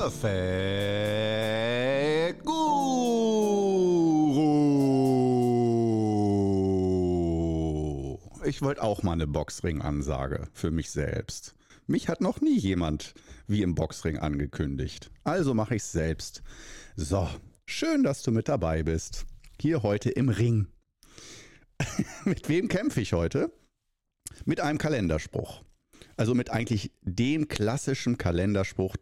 Perfekt 0.00 0.30
Guru. 2.46 3.20
Ich 8.46 8.62
wollte 8.62 8.82
auch 8.82 9.02
mal 9.02 9.12
eine 9.12 9.26
Boxring-Ansage 9.26 10.48
für 10.54 10.70
mich 10.70 10.90
selbst. 10.90 11.54
Mich 11.86 12.08
hat 12.08 12.22
noch 12.22 12.40
nie 12.40 12.58
jemand 12.58 13.12
wie 13.46 13.60
im 13.60 13.74
Boxring 13.74 14.16
angekündigt. 14.16 15.10
Also 15.22 15.52
mache 15.52 15.74
ich 15.74 15.82
es 15.82 15.92
selbst. 15.92 16.42
So, 16.96 17.28
schön, 17.66 18.02
dass 18.02 18.22
du 18.22 18.30
mit 18.30 18.48
dabei 18.48 18.82
bist. 18.82 19.26
Hier 19.60 19.82
heute 19.82 20.08
im 20.08 20.30
Ring. 20.30 20.68
mit 22.24 22.48
wem 22.48 22.68
kämpfe 22.68 23.02
ich 23.02 23.12
heute? 23.12 23.52
Mit 24.46 24.60
einem 24.60 24.78
Kalenderspruch. 24.78 25.62
Also 26.16 26.34
mit 26.34 26.48
eigentlich 26.48 26.90
dem 27.02 27.48
klassischen 27.48 28.16
Kalenderspruch, 28.16 28.96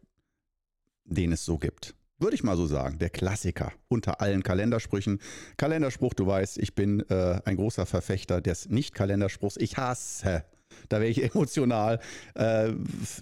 den 1.09 1.33
es 1.33 1.45
so 1.45 1.59
gibt. 1.59 1.95
Würde 2.21 2.35
ich 2.35 2.43
mal 2.43 2.57
so 2.57 2.67
sagen, 2.67 2.98
der 2.98 3.11
Klassiker 3.11 3.73
unter 3.89 4.21
allen 4.21 4.43
Kalendersprüchen. 4.43 5.21
Kalenderspruch, 5.57 6.15
du 6.15 6.27
weißt, 6.27 6.59
ich 6.59 6.75
bin 6.75 7.01
äh, 7.11 7.41
ein 7.45 7.57
großer 7.57 7.87
Verfechter 7.87 8.41
des 8.41 8.69
Nicht-Kalenderspruchs. 8.69 9.57
Ich 9.59 9.77
hasse 9.77 10.45
da 10.89 11.01
wäre 11.01 11.11
ich 11.11 11.23
emotional. 11.34 12.01
Äh, 12.34 12.73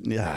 ja, 0.03 0.37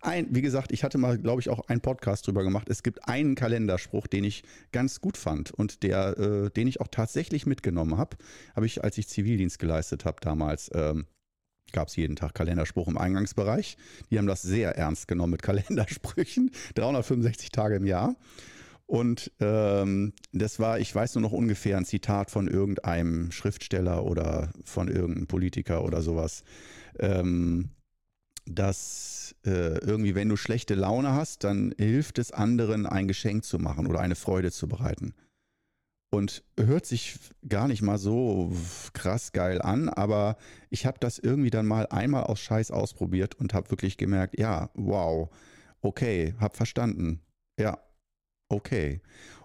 ein, 0.00 0.26
wie 0.30 0.42
gesagt, 0.42 0.72
ich 0.72 0.84
hatte 0.84 0.98
mal, 0.98 1.18
glaube 1.18 1.40
ich, 1.40 1.48
auch 1.48 1.68
einen 1.68 1.80
Podcast 1.80 2.26
drüber 2.26 2.42
gemacht. 2.42 2.68
Es 2.68 2.82
gibt 2.82 3.08
einen 3.08 3.34
Kalenderspruch, 3.34 4.06
den 4.06 4.24
ich 4.24 4.42
ganz 4.72 5.00
gut 5.00 5.16
fand 5.16 5.50
und 5.50 5.82
der, 5.82 6.18
äh, 6.18 6.50
den 6.50 6.68
ich 6.68 6.80
auch 6.80 6.88
tatsächlich 6.88 7.46
mitgenommen 7.46 7.96
habe. 7.98 8.16
Habe 8.54 8.66
ich, 8.66 8.84
als 8.84 8.98
ich 8.98 9.08
Zivildienst 9.08 9.58
geleistet 9.58 10.04
habe 10.04 10.18
damals, 10.20 10.70
ähm, 10.74 11.06
gab 11.72 11.88
es 11.88 11.96
jeden 11.96 12.16
Tag 12.16 12.34
Kalenderspruch 12.34 12.88
im 12.88 12.98
Eingangsbereich. 12.98 13.76
Die 14.10 14.18
haben 14.18 14.26
das 14.26 14.42
sehr 14.42 14.76
ernst 14.76 15.08
genommen 15.08 15.32
mit 15.32 15.42
Kalendersprüchen. 15.48 16.50
365 16.74 17.50
Tage 17.50 17.76
im 17.76 17.86
Jahr. 17.86 18.16
Und 18.86 19.32
ähm, 19.40 20.14
das 20.32 20.58
war, 20.60 20.78
ich 20.78 20.94
weiß 20.94 21.14
nur 21.16 21.22
noch 21.22 21.32
ungefähr 21.32 21.76
ein 21.76 21.84
Zitat 21.84 22.30
von 22.30 22.48
irgendeinem 22.48 23.30
Schriftsteller 23.32 24.02
oder 24.02 24.50
von 24.64 24.88
irgendeinem 24.88 25.26
Politiker 25.26 25.84
oder 25.84 26.00
sowas, 26.00 26.42
ähm, 26.98 27.68
dass 28.46 29.36
äh, 29.44 29.78
irgendwie, 29.78 30.14
wenn 30.14 30.30
du 30.30 30.36
schlechte 30.36 30.74
Laune 30.74 31.12
hast, 31.12 31.44
dann 31.44 31.74
hilft 31.76 32.18
es 32.18 32.32
anderen, 32.32 32.86
ein 32.86 33.08
Geschenk 33.08 33.44
zu 33.44 33.58
machen 33.58 33.86
oder 33.86 34.00
eine 34.00 34.14
Freude 34.14 34.50
zu 34.50 34.68
bereiten. 34.68 35.12
Und 36.10 36.42
hört 36.58 36.86
sich 36.86 37.18
gar 37.46 37.68
nicht 37.68 37.82
mal 37.82 37.98
so 37.98 38.50
krass 38.94 39.32
geil 39.32 39.60
an, 39.60 39.90
aber 39.90 40.38
ich 40.70 40.86
habe 40.86 40.98
das 41.00 41.18
irgendwie 41.18 41.50
dann 41.50 41.66
mal 41.66 41.86
einmal 41.88 42.24
aus 42.24 42.40
Scheiß 42.40 42.70
ausprobiert 42.70 43.34
und 43.34 43.52
habe 43.52 43.70
wirklich 43.70 43.98
gemerkt, 43.98 44.38
ja, 44.38 44.70
wow, 44.74 45.28
okay, 45.82 46.34
hab 46.40 46.56
verstanden. 46.56 47.20
Ja, 47.60 47.78
Okay. 48.48 49.00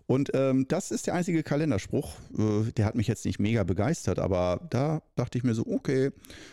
Und 0.05 0.31
ähm, 0.33 0.67
das 0.67 0.91
ist 0.91 1.07
der 1.07 1.13
einzige 1.13 1.43
Kalenderspruch. 1.43 2.17
Äh, 2.37 2.71
der 2.73 2.85
hat 2.85 2.95
mich 2.95 3.07
jetzt 3.07 3.25
nicht 3.25 3.39
mega 3.39 3.63
begeistert, 3.63 4.19
aber 4.19 4.65
da 4.69 5.01
dachte 5.15 5.37
ich 5.37 5.43
mir 5.43 5.53
so, 5.55 5.65
okay. 5.65 6.11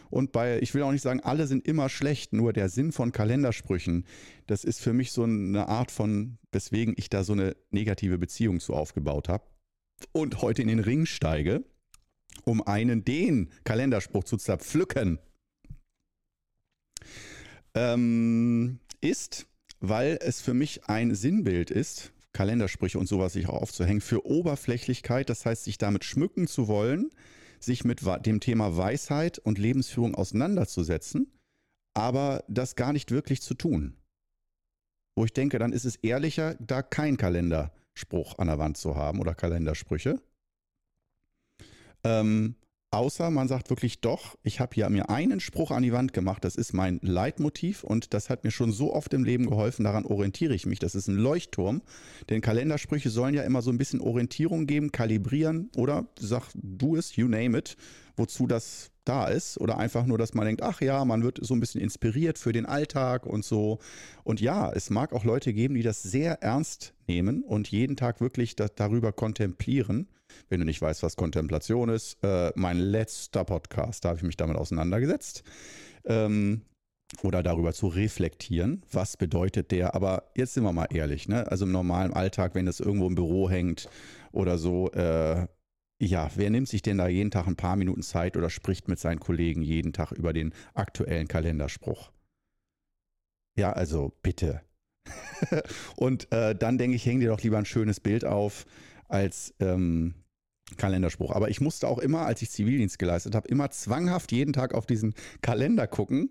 Und 0.09 0.33
bei, 0.33 0.61
ich 0.61 0.73
will 0.75 0.83
auch 0.83 0.93
nicht 0.93 1.03
sagen, 1.03 1.21
alle 1.21 1.47
sind 1.47 1.67
immer 1.67 1.89
schlecht, 1.89 2.33
nur 2.33 2.53
der 2.53 2.69
Sinn 2.69 2.93
von 2.93 3.13
Kalendersprüchen, 3.13 4.05
das 4.47 4.65
ist 4.65 4.81
für 4.81 4.93
mich 4.93 5.13
so 5.13 5.25
eine 5.25 5.69
Art 5.69 5.91
von, 5.91 6.39
weswegen 6.53 6.95
ich 6.97 7.11
da 7.11 7.25
so 7.25 7.33
eine 7.33 7.57
negative 7.71 8.19
Beziehung 8.19 8.61
zu 8.61 8.75
aufgebaut 8.75 9.29
habe. 9.29 9.45
Und 10.13 10.43
heute 10.43 10.63
in 10.63 10.69
den 10.69 10.81
Ring 10.81 11.07
steige, 11.07 11.65
um 12.45 12.63
einen 12.67 13.05
den 13.05 13.51
Kalenderspruch 13.65 14.25
zu 14.25 14.37
zerpflücken. 14.37 15.19
Ähm, 17.75 18.81
ist, 19.01 19.47
weil 19.79 20.19
es 20.21 20.41
für 20.41 20.55
mich 20.55 20.85
ein 20.89 21.15
Sinnbild 21.15 21.71
ist, 21.71 22.13
Kalendersprüche 22.33 22.99
und 22.99 23.07
sowas 23.07 23.33
sich 23.33 23.49
auch 23.49 23.63
aufzuhängen, 23.63 24.01
für 24.01 24.27
Oberflächlichkeit, 24.27 25.31
das 25.31 25.47
heißt, 25.47 25.65
sich 25.65 25.79
damit 25.79 26.05
schmücken 26.05 26.47
zu 26.47 26.69
wollen, 26.69 27.11
sich 27.59 27.85
mit 27.85 28.01
dem 28.27 28.41
Thema 28.41 28.77
Weisheit 28.77 29.39
und 29.39 29.59
Lebensführung 29.59 30.15
auseinanderzusetzen, 30.15 31.33
aber 31.95 32.45
das 32.49 32.77
gar 32.77 32.93
nicht 32.93 33.11
wirklich 33.11 33.43
zu 33.43 33.55
tun. 33.55 33.97
Wo 35.17 35.25
ich 35.25 35.33
denke, 35.33 35.59
dann 35.59 35.73
ist 35.73 35.85
es 35.85 35.97
ehrlicher, 35.97 36.55
da 36.55 36.83
kein 36.83 37.17
Kalenderspruch 38.01 38.39
an 38.39 38.49
der 38.49 38.59
Wand 38.59 38.77
zu 38.77 38.97
haben 38.97 39.21
oder 39.21 39.35
Kalendersprüche. 39.35 40.21
Ähm, 42.05 42.57
Außer 42.93 43.31
man 43.31 43.47
sagt 43.47 43.71
wirklich 43.71 44.01
doch, 44.01 44.37
ich 44.43 44.59
habe 44.59 44.75
hier 44.75 44.91
mir 44.91 45.11
einen 45.11 45.39
Spruch 45.39 45.71
an 45.71 45.85
die 45.85 45.93
Wand 45.93 46.13
gemacht, 46.13 46.45
das 46.45 46.57
ist 46.57 46.73
mein 46.73 46.99
Leitmotiv 47.03 47.85
und 47.85 48.15
das 48.15 48.29
hat 48.29 48.43
mir 48.43 48.51
schon 48.51 48.73
so 48.73 48.93
oft 48.93 49.15
im 49.15 49.23
Leben 49.23 49.49
geholfen, 49.49 49.85
daran 49.85 50.05
orientiere 50.05 50.55
ich 50.55 50.67
mich. 50.67 50.81
Das 50.81 50.97
ist 50.97 51.07
ein 51.07 51.15
Leuchtturm, 51.15 51.83
denn 52.31 52.41
Kalendersprüche 52.41 53.09
sollen 53.09 53.35
ja 53.35 53.45
immer 53.45 53.63
so 53.63 53.71
ein 53.71 53.79
bisschen 53.79 54.01
Orientierung 54.01 54.67
geben, 54.67 54.91
kalibrieren 54.91 55.71
oder 55.77 56.09
sag 56.19 56.51
du 56.55 56.97
es, 56.97 57.15
you 57.15 57.29
name 57.29 57.57
it, 57.57 57.77
wozu 58.17 58.49
das 58.49 58.91
da 59.05 59.29
ist 59.29 59.61
oder 59.61 59.79
einfach 59.79 60.05
nur, 60.05 60.19
dass 60.19 60.35
man 60.35 60.47
denkt, 60.47 60.63
ach 60.63 60.81
ja, 60.81 61.05
man 61.05 61.23
wird 61.23 61.39
so 61.41 61.55
ein 61.55 61.61
bisschen 61.61 61.81
inspiriert 61.81 62.39
für 62.39 62.53
den 62.53 62.67
Alltag 62.67 63.25
und 63.25 63.45
so. 63.45 63.79
Und 64.25 64.41
ja, 64.41 64.73
es 64.73 64.91
mag 64.91 65.13
auch 65.13 65.23
Leute 65.23 65.53
geben, 65.53 65.75
die 65.75 65.83
das 65.83 66.03
sehr 66.03 66.43
ernst 66.43 66.93
nehmen 67.07 67.45
und 67.45 67.69
jeden 67.69 67.95
Tag 67.97 68.21
wirklich 68.21 68.57
da, 68.57 68.67
darüber 68.67 69.13
kontemplieren. 69.13 70.09
Wenn 70.49 70.61
du 70.61 70.67
nicht 70.67 70.81
weißt, 70.81 71.03
was 71.03 71.17
Kontemplation 71.17 71.89
ist, 71.89 72.23
äh, 72.23 72.53
mein 72.55 72.79
letzter 72.79 73.45
Podcast, 73.45 74.05
da 74.05 74.11
habe 74.11 74.19
ich 74.19 74.25
mich 74.25 74.37
damit 74.37 74.57
auseinandergesetzt. 74.57 75.43
Ähm, 76.05 76.63
oder 77.23 77.43
darüber 77.43 77.73
zu 77.73 77.89
reflektieren, 77.89 78.83
was 78.93 79.17
bedeutet 79.17 79.73
der, 79.73 79.95
aber 79.95 80.31
jetzt 80.37 80.55
sind 80.55 80.63
wir 80.63 80.73
mal 80.73 80.87
ehrlich, 80.91 81.29
ne? 81.29 81.51
also 81.51 81.65
im 81.65 81.73
normalen 81.73 82.13
Alltag, 82.13 82.55
wenn 82.55 82.67
das 82.67 82.79
irgendwo 82.79 83.09
im 83.09 83.17
Büro 83.17 83.51
hängt 83.51 83.89
oder 84.33 84.59
so, 84.59 84.91
äh, 84.93 85.47
ja, 86.03 86.31
wer 86.35 86.51
nimmt 86.51 86.69
sich 86.69 86.83
denn 86.83 86.99
da 86.99 87.09
jeden 87.09 87.31
Tag 87.31 87.47
ein 87.47 87.57
paar 87.57 87.77
Minuten 87.77 88.03
Zeit 88.03 88.37
oder 88.37 88.49
spricht 88.49 88.89
mit 88.89 88.99
seinen 88.99 89.21
Kollegen 89.21 89.63
jeden 89.63 89.93
Tag 89.93 90.13
über 90.13 90.33
den 90.33 90.55
aktuellen 90.73 91.29
Kalenderspruch? 91.29 92.11
Ja, 93.59 93.73
also 93.73 94.13
bitte. 94.23 94.63
und 95.97 96.33
äh, 96.33 96.55
dann 96.55 96.79
denke 96.79 96.97
ich, 96.97 97.05
häng 97.05 97.21
dir 97.21 97.29
doch 97.29 97.43
lieber 97.43 97.59
ein 97.59 97.67
schönes 97.67 98.01
Bild 98.01 98.25
auf 98.25 98.65
als 99.09 99.55
ähm, 99.61 100.15
Kalenderspruch. 100.77 101.31
Aber 101.33 101.51
ich 101.51 101.61
musste 101.61 101.89
auch 101.89 101.99
immer, 101.99 102.27
als 102.27 102.43
ich 102.43 102.51
Zivildienst 102.51 102.99
geleistet 102.99 103.35
habe, 103.35 103.49
immer 103.49 103.71
zwanghaft 103.71 104.33
jeden 104.33 104.53
Tag 104.53 104.75
auf 104.75 104.87
diesen 104.87 105.15
Kalender 105.43 105.87
gucken, 105.87 106.31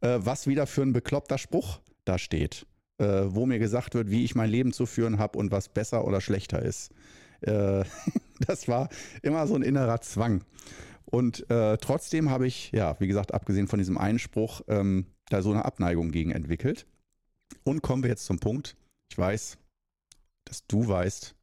äh, 0.00 0.18
was 0.20 0.46
wieder 0.46 0.66
für 0.66 0.82
ein 0.82 0.92
bekloppter 0.92 1.38
Spruch 1.38 1.80
da 2.04 2.18
steht. 2.18 2.66
Äh, 2.98 3.34
wo 3.34 3.46
mir 3.46 3.58
gesagt 3.58 3.94
wird, 3.94 4.10
wie 4.10 4.24
ich 4.24 4.34
mein 4.34 4.50
Leben 4.50 4.72
zu 4.72 4.84
führen 4.84 5.18
habe 5.18 5.38
und 5.38 5.50
was 5.50 5.70
besser 5.70 6.04
oder 6.06 6.20
schlechter 6.20 6.60
ist. 6.60 6.92
Äh, 7.40 7.84
das 8.46 8.68
war 8.68 8.90
immer 9.22 9.46
so 9.46 9.54
ein 9.54 9.62
innerer 9.62 10.02
Zwang. 10.02 10.44
Und 11.06 11.48
äh, 11.50 11.78
trotzdem 11.78 12.30
habe 12.30 12.46
ich, 12.46 12.70
ja, 12.72 13.00
wie 13.00 13.06
gesagt, 13.06 13.32
abgesehen 13.32 13.68
von 13.68 13.78
diesem 13.78 13.96
Einspruch, 13.96 14.60
ähm, 14.68 15.06
da 15.30 15.40
so 15.40 15.50
eine 15.50 15.64
Abneigung 15.64 16.10
gegen 16.10 16.30
entwickelt. 16.30 16.86
Und 17.64 17.82
kommen 17.82 18.02
wir 18.02 18.10
jetzt 18.10 18.26
zum 18.26 18.38
Punkt. 18.38 18.76
Ich 19.10 19.16
weiß, 19.16 19.56
dass 20.44 20.66
du 20.66 20.86
weißt, 20.86 21.34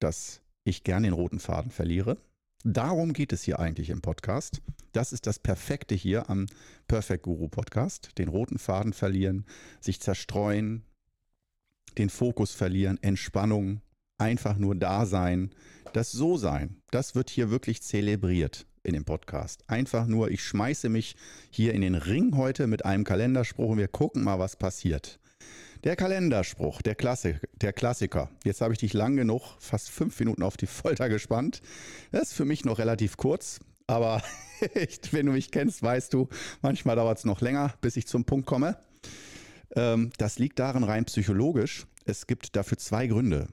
dass 0.00 0.41
ich 0.64 0.84
gern 0.84 1.02
den 1.02 1.12
roten 1.12 1.38
Faden 1.38 1.70
verliere. 1.70 2.18
Darum 2.64 3.12
geht 3.12 3.32
es 3.32 3.42
hier 3.42 3.58
eigentlich 3.58 3.90
im 3.90 4.02
Podcast. 4.02 4.62
Das 4.92 5.12
ist 5.12 5.26
das 5.26 5.38
Perfekte 5.38 5.94
hier 5.94 6.30
am 6.30 6.46
Perfect 6.86 7.24
Guru 7.24 7.48
Podcast. 7.48 8.10
Den 8.18 8.28
roten 8.28 8.58
Faden 8.58 8.92
verlieren, 8.92 9.46
sich 9.80 10.00
zerstreuen, 10.00 10.84
den 11.98 12.08
Fokus 12.08 12.52
verlieren, 12.52 13.02
Entspannung, 13.02 13.80
einfach 14.18 14.56
nur 14.56 14.76
da 14.76 15.06
sein, 15.06 15.50
das 15.92 16.12
So-Sein, 16.12 16.80
das 16.90 17.14
wird 17.14 17.30
hier 17.30 17.50
wirklich 17.50 17.82
zelebriert 17.82 18.66
in 18.84 18.94
dem 18.94 19.04
Podcast. 19.04 19.64
Einfach 19.68 20.06
nur, 20.06 20.30
ich 20.30 20.42
schmeiße 20.42 20.88
mich 20.88 21.16
hier 21.50 21.74
in 21.74 21.82
den 21.82 21.94
Ring 21.94 22.36
heute 22.36 22.66
mit 22.66 22.84
einem 22.84 23.04
Kalenderspruch 23.04 23.70
und 23.70 23.78
wir 23.78 23.88
gucken 23.88 24.24
mal, 24.24 24.38
was 24.38 24.56
passiert. 24.56 25.18
Der 25.84 25.96
Kalenderspruch, 25.96 26.80
der, 26.80 26.94
Klassik, 26.94 27.40
der 27.56 27.72
Klassiker. 27.72 28.30
Jetzt 28.44 28.60
habe 28.60 28.72
ich 28.72 28.78
dich 28.78 28.92
lang 28.92 29.16
genug, 29.16 29.42
fast 29.58 29.90
fünf 29.90 30.16
Minuten 30.20 30.44
auf 30.44 30.56
die 30.56 30.68
Folter 30.68 31.08
gespannt. 31.08 31.60
Das 32.12 32.28
ist 32.28 32.34
für 32.34 32.44
mich 32.44 32.64
noch 32.64 32.78
relativ 32.78 33.16
kurz, 33.16 33.58
aber 33.88 34.22
wenn 35.10 35.26
du 35.26 35.32
mich 35.32 35.50
kennst, 35.50 35.82
weißt 35.82 36.14
du, 36.14 36.28
manchmal 36.60 36.94
dauert 36.94 37.18
es 37.18 37.24
noch 37.24 37.40
länger, 37.40 37.74
bis 37.80 37.96
ich 37.96 38.06
zum 38.06 38.24
Punkt 38.24 38.46
komme. 38.46 38.76
Ähm, 39.74 40.12
das 40.18 40.38
liegt 40.38 40.60
darin 40.60 40.84
rein 40.84 41.04
psychologisch. 41.06 41.86
Es 42.04 42.28
gibt 42.28 42.54
dafür 42.54 42.78
zwei 42.78 43.08
Gründe. 43.08 43.48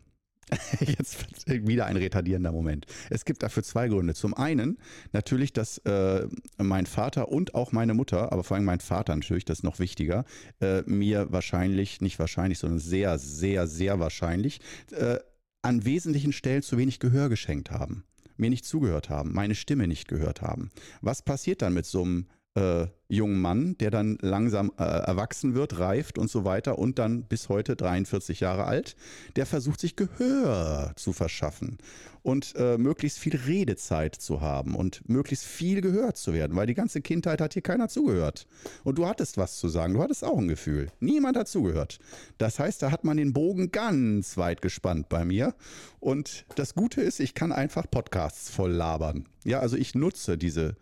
Jetzt 0.80 1.26
wieder 1.48 1.86
ein 1.86 1.98
retardierender 1.98 2.52
Moment. 2.52 2.86
Es 3.10 3.26
gibt 3.26 3.44
dafür 3.44 3.64
zwei 3.64 3.88
Gründe. 3.88 4.14
Zum 4.14 4.34
einen 4.34 4.78
natürlich, 5.12 5.54
dass 5.54 5.80
äh, 5.80 6.28
mein 6.58 6.86
Vater 6.86 7.30
und 7.30 7.56
auch 7.56 7.72
meine 7.72 7.94
Mutter, 7.94 8.32
aber 8.32 8.44
vor 8.44 8.56
allem 8.56 8.66
mein 8.66 8.80
Vater 8.80 9.16
natürlich, 9.16 9.46
das 9.46 9.60
ist 9.60 9.64
noch 9.64 9.80
wichtiger, 9.80 10.26
äh, 10.62 10.82
mir 10.86 11.32
wahrscheinlich, 11.32 12.02
nicht 12.02 12.20
wahrscheinlich, 12.20 12.60
sondern 12.60 12.80
sehr, 12.80 13.18
sehr, 13.18 13.68
sehr 13.68 14.00
wahrscheinlich, 14.00 14.60
äh, 14.92 15.20
an 15.62 15.86
wesentlichen 15.86 16.34
Stellen 16.34 16.64
zu 16.64 16.78
wenig 16.78 17.00
Gehör 17.00 17.30
geschenkt 17.30 17.72
haben. 17.72 18.06
Mir 18.38 18.50
nicht 18.50 18.66
zugehört 18.66 19.10
haben, 19.10 19.34
meine 19.34 19.56
Stimme 19.56 19.88
nicht 19.88 20.08
gehört 20.08 20.42
haben. 20.42 20.70
Was 21.02 21.22
passiert 21.22 21.62
dann 21.62 21.74
mit 21.74 21.86
so 21.86 22.04
einem 22.04 22.28
äh, 22.60 22.88
jungen 23.08 23.42
Mann, 23.42 23.76
der 23.80 23.90
dann 23.90 24.18
langsam 24.22 24.72
äh, 24.78 24.84
erwachsen 24.84 25.56
wird, 25.56 25.80
reift 25.80 26.18
und 26.18 26.30
so 26.30 26.46
weiter 26.46 26.78
und 26.78 27.00
dann 27.00 27.24
bis 27.24 27.50
heute 27.50 27.76
43 27.76 28.40
Jahre 28.42 28.66
alt, 28.66 28.96
der 29.36 29.46
versucht 29.46 29.80
sich 29.80 29.96
Gehör 29.96 30.94
zu 30.96 31.14
verschaffen 31.14 31.80
und 32.22 32.54
äh, 32.56 32.78
möglichst 32.78 33.18
viel 33.18 33.36
Redezeit 33.36 34.14
zu 34.16 34.42
haben 34.42 34.76
und 34.76 35.08
möglichst 35.10 35.46
viel 35.46 35.82
gehört 35.82 36.18
zu 36.18 36.34
werden, 36.34 36.56
weil 36.56 36.68
die 36.68 36.74
ganze 36.74 37.02
Kindheit 37.02 37.42
hat 37.42 37.54
hier 37.54 37.64
keiner 37.64 37.88
zugehört. 37.88 38.46
Und 38.84 38.98
du 38.98 39.08
hattest 39.08 39.38
was 39.38 39.58
zu 39.58 39.70
sagen, 39.70 39.94
du 39.94 40.04
hattest 40.04 40.24
auch 40.24 40.38
ein 40.38 40.48
Gefühl. 40.48 40.92
Niemand 41.00 41.38
hat 41.38 41.48
zugehört. 41.48 42.00
Das 42.38 42.60
heißt, 42.60 42.82
da 42.82 42.92
hat 42.92 43.06
man 43.06 43.18
den 43.18 43.34
Bogen 43.34 43.72
ganz 43.72 44.38
weit 44.38 44.62
gespannt 44.62 45.10
bei 45.10 45.26
mir. 45.26 45.56
Und 46.00 46.46
das 46.56 46.76
Gute 46.76 47.02
ist, 47.02 47.20
ich 47.20 47.34
kann 47.34 47.52
einfach 47.52 47.90
Podcasts 47.90 48.50
voll 48.50 48.72
labern. 48.72 49.26
Ja, 49.46 49.62
also 49.62 49.78
ich 49.78 49.96
nutze 49.96 50.38
diese 50.38 50.76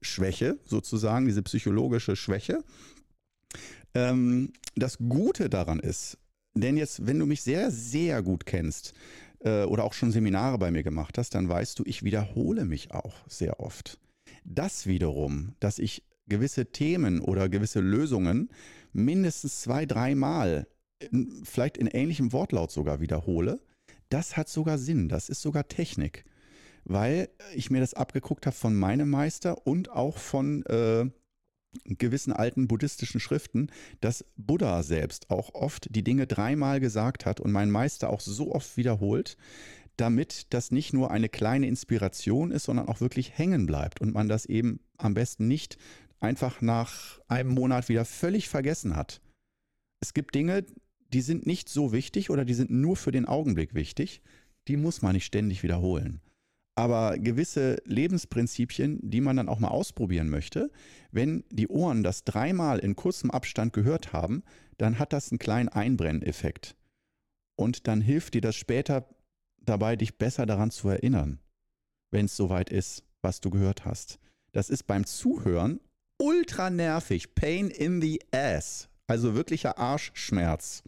Schwäche, 0.00 0.58
sozusagen, 0.64 1.26
diese 1.26 1.42
psychologische 1.42 2.16
Schwäche. 2.16 2.62
Ähm, 3.94 4.52
das 4.76 4.98
Gute 4.98 5.48
daran 5.48 5.80
ist, 5.80 6.18
denn 6.54 6.76
jetzt, 6.76 7.06
wenn 7.06 7.18
du 7.18 7.26
mich 7.26 7.42
sehr, 7.42 7.70
sehr 7.70 8.22
gut 8.22 8.46
kennst 8.46 8.94
äh, 9.40 9.64
oder 9.64 9.84
auch 9.84 9.92
schon 9.92 10.12
Seminare 10.12 10.58
bei 10.58 10.70
mir 10.70 10.82
gemacht 10.82 11.18
hast, 11.18 11.34
dann 11.34 11.48
weißt 11.48 11.78
du, 11.78 11.84
ich 11.86 12.02
wiederhole 12.02 12.64
mich 12.64 12.92
auch 12.92 13.14
sehr 13.28 13.60
oft. 13.60 13.98
Das 14.44 14.86
wiederum, 14.86 15.54
dass 15.60 15.78
ich 15.78 16.04
gewisse 16.26 16.66
Themen 16.66 17.20
oder 17.20 17.48
gewisse 17.48 17.80
Lösungen 17.80 18.50
mindestens 18.92 19.62
zwei, 19.62 19.86
dreimal, 19.86 20.66
vielleicht 21.44 21.76
in 21.76 21.86
ähnlichem 21.86 22.32
Wortlaut 22.32 22.70
sogar 22.70 23.00
wiederhole, 23.00 23.60
das 24.08 24.36
hat 24.36 24.48
sogar 24.48 24.78
Sinn, 24.78 25.08
das 25.08 25.28
ist 25.28 25.42
sogar 25.42 25.68
Technik 25.68 26.24
weil 26.88 27.28
ich 27.54 27.70
mir 27.70 27.80
das 27.80 27.94
abgeguckt 27.94 28.46
habe 28.46 28.56
von 28.56 28.74
meinem 28.74 29.10
Meister 29.10 29.66
und 29.66 29.90
auch 29.90 30.18
von 30.18 30.64
äh, 30.66 31.06
gewissen 31.84 32.32
alten 32.32 32.66
buddhistischen 32.66 33.20
Schriften, 33.20 33.70
dass 34.00 34.24
Buddha 34.36 34.82
selbst 34.82 35.30
auch 35.30 35.54
oft 35.54 35.94
die 35.94 36.02
Dinge 36.02 36.26
dreimal 36.26 36.80
gesagt 36.80 37.26
hat 37.26 37.40
und 37.40 37.52
mein 37.52 37.70
Meister 37.70 38.10
auch 38.10 38.20
so 38.20 38.54
oft 38.54 38.76
wiederholt, 38.76 39.36
damit 39.96 40.46
das 40.50 40.70
nicht 40.70 40.94
nur 40.94 41.10
eine 41.10 41.28
kleine 41.28 41.66
Inspiration 41.66 42.50
ist, 42.50 42.64
sondern 42.64 42.88
auch 42.88 43.00
wirklich 43.00 43.36
hängen 43.36 43.66
bleibt 43.66 44.00
und 44.00 44.14
man 44.14 44.28
das 44.28 44.46
eben 44.46 44.80
am 44.96 45.14
besten 45.14 45.46
nicht 45.46 45.76
einfach 46.20 46.62
nach 46.62 47.20
einem 47.28 47.50
Monat 47.50 47.88
wieder 47.88 48.04
völlig 48.04 48.48
vergessen 48.48 48.96
hat. 48.96 49.20
Es 50.00 50.14
gibt 50.14 50.34
Dinge, 50.34 50.64
die 51.12 51.20
sind 51.20 51.46
nicht 51.46 51.68
so 51.68 51.92
wichtig 51.92 52.30
oder 52.30 52.44
die 52.44 52.54
sind 52.54 52.70
nur 52.70 52.96
für 52.96 53.12
den 53.12 53.26
Augenblick 53.26 53.74
wichtig, 53.74 54.22
die 54.68 54.76
muss 54.76 55.02
man 55.02 55.14
nicht 55.14 55.24
ständig 55.24 55.62
wiederholen 55.62 56.20
aber 56.78 57.18
gewisse 57.18 57.82
Lebensprinzipien, 57.86 59.00
die 59.02 59.20
man 59.20 59.36
dann 59.36 59.48
auch 59.48 59.58
mal 59.58 59.66
ausprobieren 59.66 60.30
möchte, 60.30 60.70
wenn 61.10 61.42
die 61.50 61.66
Ohren 61.66 62.04
das 62.04 62.22
dreimal 62.22 62.78
in 62.78 62.94
kurzem 62.94 63.32
Abstand 63.32 63.72
gehört 63.72 64.12
haben, 64.12 64.44
dann 64.76 65.00
hat 65.00 65.12
das 65.12 65.32
einen 65.32 65.40
kleinen 65.40 65.68
Einbrenneffekt. 65.68 66.76
Und 67.56 67.88
dann 67.88 68.00
hilft 68.00 68.34
dir 68.34 68.42
das 68.42 68.54
später 68.54 69.08
dabei, 69.60 69.96
dich 69.96 70.18
besser 70.18 70.46
daran 70.46 70.70
zu 70.70 70.88
erinnern, 70.88 71.40
wenn 72.12 72.26
es 72.26 72.36
soweit 72.36 72.70
ist, 72.70 73.02
was 73.22 73.40
du 73.40 73.50
gehört 73.50 73.84
hast. 73.84 74.20
Das 74.52 74.70
ist 74.70 74.84
beim 74.84 75.04
Zuhören 75.04 75.80
ultra 76.16 76.70
nervig. 76.70 77.34
Pain 77.34 77.70
in 77.70 78.00
the 78.00 78.20
ass. 78.30 78.88
Also 79.08 79.34
wirklicher 79.34 79.78
Arschschmerz. 79.78 80.84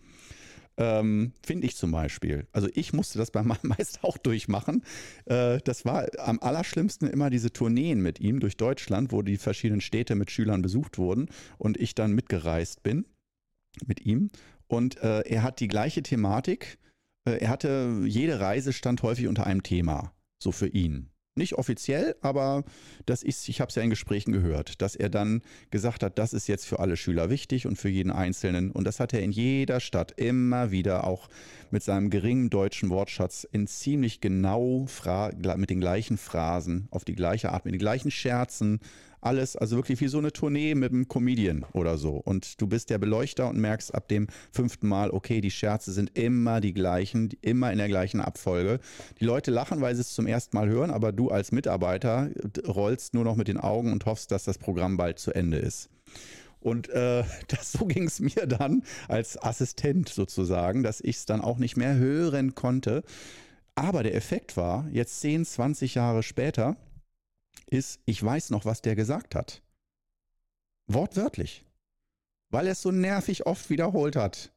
Ähm, 0.81 1.35
Finde 1.45 1.67
ich 1.67 1.77
zum 1.77 1.93
Beispiel. 1.93 2.47
Also 2.53 2.69
ich 2.73 2.95
musste 2.95 3.19
das 3.19 3.31
bei 3.31 3.43
meinem 3.43 3.59
Meister 3.63 4.03
auch 4.03 4.17
durchmachen. 4.17 4.83
Äh, 5.27 5.59
das 5.63 5.85
war 5.85 6.07
am 6.19 6.41
allerschlimmsten 6.41 7.07
immer 7.07 7.29
diese 7.29 7.53
Tourneen 7.53 8.01
mit 8.01 8.19
ihm 8.19 8.41
durch 8.41 8.57
Deutschland, 8.57 9.13
wo 9.13 9.21
die 9.21 9.37
verschiedenen 9.37 9.83
Städte 9.83 10.15
mit 10.15 10.31
Schülern 10.31 10.63
besucht 10.63 10.97
wurden 10.97 11.29
und 11.59 11.77
ich 11.77 11.95
dann 11.95 12.13
mitgereist 12.13 12.83
bin 12.83 13.05
mit 13.87 14.07
ihm. 14.07 14.31
Und 14.69 15.03
äh, 15.03 15.21
er 15.21 15.43
hat 15.43 15.61
die 15.61 15.69
gleiche 15.69 16.03
Thematik. 16.03 16.79
Äh, 17.27 17.41
er 17.41 17.51
hatte, 17.51 18.01
jede 18.07 18.41
Reise 18.41 18.73
stand 18.73 19.03
häufig 19.03 19.29
unter 19.29 19.47
einem 19.47 19.63
Thema, 19.63 20.15
so 20.43 20.51
für 20.51 20.69
ihn. 20.69 21.10
Nicht 21.37 21.55
offiziell, 21.55 22.17
aber 22.23 22.65
das 23.07 23.23
ist, 23.23 23.49
ich 23.49 23.61
habe 23.61 23.69
es 23.69 23.77
ja 23.77 23.83
in 23.83 23.91
Gesprächen 23.91 24.33
gehört, 24.33 24.83
dass 24.83 24.97
er 24.97 25.09
dann 25.09 25.43
gesagt 25.71 26.03
hat, 26.03 26.19
das 26.19 26.33
ist 26.33 26.49
jetzt 26.49 26.67
für 26.67 26.81
alle 26.81 26.97
Schüler 26.97 27.31
wichtig 27.31 27.69
und 27.69 27.77
für 27.77 27.89
jeden 27.89 28.11
Einzelnen. 28.11 28.73
Und 28.73 28.83
das 28.83 28.99
hat 28.99 29.15
er 29.15 29.23
in 29.23 29.31
jeder 29.31 29.79
Stadt 29.79 30.13
immer 30.17 30.73
wieder 30.73 31.05
auch 31.05 31.29
mit 31.71 31.85
seinem 31.85 32.11
geringen 32.11 32.51
deutschen 32.51 32.91
Wortschatz 32.91 33.47
in 33.53 33.69
ziemlich 33.69 34.21
genau 34.21 34.89
mit 35.57 35.71
den 35.71 35.81
gleichen 35.81 36.19
Phrasen, 36.19 36.89
auf 36.91 37.05
die 37.05 37.15
gleiche 37.15 37.53
Art, 37.53 37.65
mit 37.65 37.75
den 37.75 37.81
gleichen 37.81 38.11
Scherzen, 38.11 38.81
alles, 39.21 39.57
also 39.57 39.77
wirklich 39.77 40.01
wie 40.01 40.09
so 40.09 40.19
eine 40.19 40.33
Tournee 40.33 40.75
mit 40.75 40.93
einem 40.93 41.09
Comedian 41.09 41.65
oder 41.73 41.99
so. 41.99 42.13
Und 42.17 42.61
du 42.61 42.67
bist 42.67 42.91
der 42.91 42.99
Beleuchter 42.99 43.49
und 43.49 43.59
merkst 43.59 43.95
ab 43.95 44.09
dem 44.09 44.29
fünften 44.53 44.89
Mal, 44.89 45.11
okay, 45.11 45.41
die 45.41 45.51
Scherze 45.51 45.93
sind 45.93 46.17
immer 46.19 46.61
die 46.61 46.73
gleichen, 46.73 47.31
immer 47.43 47.73
in 47.73 47.79
der 47.79 47.89
gleichen 47.89 48.21
Abfolge. 48.21 48.81
Die 49.21 49.25
Leute 49.25 49.51
lachen, 49.51 49.81
weil 49.81 49.95
sie 49.95 50.03
es 50.03 50.15
zum 50.15 50.27
ersten 50.27 50.57
Mal 50.57 50.69
hören, 50.69 50.91
aber 50.91 51.13
du 51.13 51.29
als 51.29 51.53
Mitarbeiter 51.53 52.31
rollst 52.67 53.15
nur 53.15 53.25
noch 53.25 53.37
mit 53.37 53.49
den 53.49 53.59
Augen 53.59 53.93
und 53.93 54.07
hoffst, 54.07 54.31
dass 54.31 54.45
das 54.45 54.59
Programm 54.59 54.97
bald 54.97 55.19
zu 55.19 55.33
Ende 55.33 55.59
ist. 55.59 55.91
Und 56.61 56.89
äh, 56.91 57.25
das, 57.49 57.73
so 57.73 57.87
ging 57.87 58.07
es 58.07 58.21
mir 58.21 58.47
dann 58.47 58.83
als 59.09 59.43
Assistent 59.43 60.09
sozusagen, 60.09 60.83
dass 60.83 61.01
ich 61.01 61.17
es 61.17 61.27
dann 61.27 61.41
auch 61.41 61.59
nicht 61.59 61.77
mehr 61.77 61.97
hören 61.97 62.55
konnte. 62.55 63.03
Aber 63.75 64.03
der 64.03 64.15
Effekt 64.15 64.57
war, 64.57 64.87
jetzt 64.93 65.21
10, 65.21 65.45
20 65.45 65.95
Jahre 65.95 66.23
später, 66.23 66.77
ist, 67.67 68.01
ich 68.05 68.23
weiß 68.23 68.51
noch, 68.51 68.65
was 68.65 68.83
der 68.83 68.97
gesagt 68.97 69.35
hat. 69.35 69.63
Wortwörtlich. 70.87 71.65
Weil 72.51 72.67
er 72.67 72.73
es 72.73 72.83
so 72.83 72.91
nervig 72.91 73.47
oft 73.47 73.71
wiederholt 73.71 74.17
hat. 74.17 74.53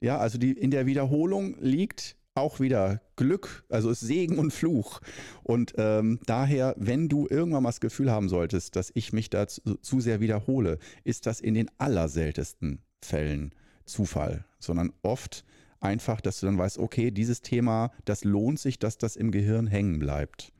Ja, 0.00 0.18
also 0.18 0.38
die, 0.38 0.52
in 0.52 0.72
der 0.72 0.86
Wiederholung 0.86 1.56
liegt 1.60 2.16
auch 2.34 2.60
wieder 2.60 3.00
Glück, 3.16 3.64
also 3.68 3.90
ist 3.90 4.00
Segen 4.00 4.38
und 4.38 4.52
Fluch. 4.52 5.00
Und 5.42 5.74
ähm, 5.76 6.18
daher, 6.26 6.74
wenn 6.78 7.08
du 7.08 7.28
irgendwann 7.28 7.62
mal 7.62 7.68
das 7.68 7.80
Gefühl 7.80 8.10
haben 8.10 8.28
solltest, 8.28 8.74
dass 8.74 8.90
ich 8.94 9.12
mich 9.12 9.30
da 9.30 9.46
zu, 9.46 9.60
zu 9.76 10.00
sehr 10.00 10.20
wiederhole, 10.20 10.78
ist 11.04 11.26
das 11.26 11.40
in 11.40 11.54
den 11.54 11.70
allerseltensten 11.78 12.80
Fällen 13.00 13.54
Zufall, 13.84 14.44
sondern 14.58 14.92
oft 15.02 15.44
einfach, 15.80 16.20
dass 16.20 16.40
du 16.40 16.46
dann 16.46 16.58
weißt, 16.58 16.78
okay, 16.78 17.10
dieses 17.10 17.42
Thema, 17.42 17.90
das 18.04 18.24
lohnt 18.24 18.58
sich, 18.58 18.78
dass 18.78 18.96
das 18.98 19.16
im 19.16 19.30
Gehirn 19.30 19.66
hängen 19.66 19.98
bleibt. 19.98 20.52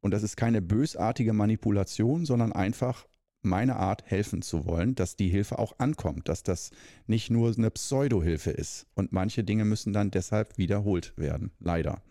Und 0.00 0.12
das 0.12 0.22
ist 0.22 0.36
keine 0.36 0.62
bösartige 0.62 1.32
Manipulation, 1.32 2.24
sondern 2.24 2.52
einfach 2.52 3.06
meine 3.42 3.76
Art, 3.76 4.02
helfen 4.04 4.42
zu 4.42 4.66
wollen, 4.66 4.94
dass 4.94 5.16
die 5.16 5.28
Hilfe 5.28 5.58
auch 5.58 5.78
ankommt, 5.78 6.28
dass 6.28 6.42
das 6.42 6.70
nicht 7.06 7.30
nur 7.30 7.54
eine 7.56 7.70
Pseudo-Hilfe 7.70 8.50
ist. 8.50 8.86
Und 8.94 9.12
manche 9.12 9.44
Dinge 9.44 9.64
müssen 9.64 9.92
dann 9.92 10.10
deshalb 10.10 10.58
wiederholt 10.58 11.14
werden, 11.16 11.50
leider. 11.58 12.02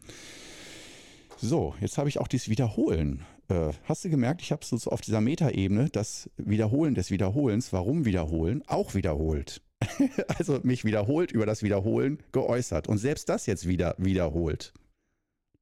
So, 1.38 1.76
jetzt 1.80 1.98
habe 1.98 2.10
ich 2.10 2.20
auch 2.20 2.28
dieses 2.28 2.50
Wiederholen. 2.50 3.26
Äh, 3.48 3.72
hast 3.84 4.04
du 4.04 4.10
gemerkt, 4.10 4.42
ich 4.42 4.52
habe 4.52 4.62
es 4.62 4.70
so 4.70 4.90
auf 4.90 5.02
dieser 5.02 5.22
Metaebene, 5.22 5.90
das 5.90 6.30
Wiederholen 6.38 6.96
des 6.96 7.12
Wiederholens, 7.12 7.72
warum 7.72 8.06
wiederholen, 8.06 8.64
auch 8.68 8.94
wiederholt. 8.94 9.62
also 10.38 10.60
mich 10.64 10.84
wiederholt 10.84 11.32
über 11.32 11.46
das 11.46 11.64
Wiederholen 11.64 12.20
geäußert 12.34 12.90
und 12.90 12.98
selbst 12.98 13.30
das 13.30 13.46
jetzt 13.46 13.68
wieder 13.68 13.96
wiederholt. 13.98 14.74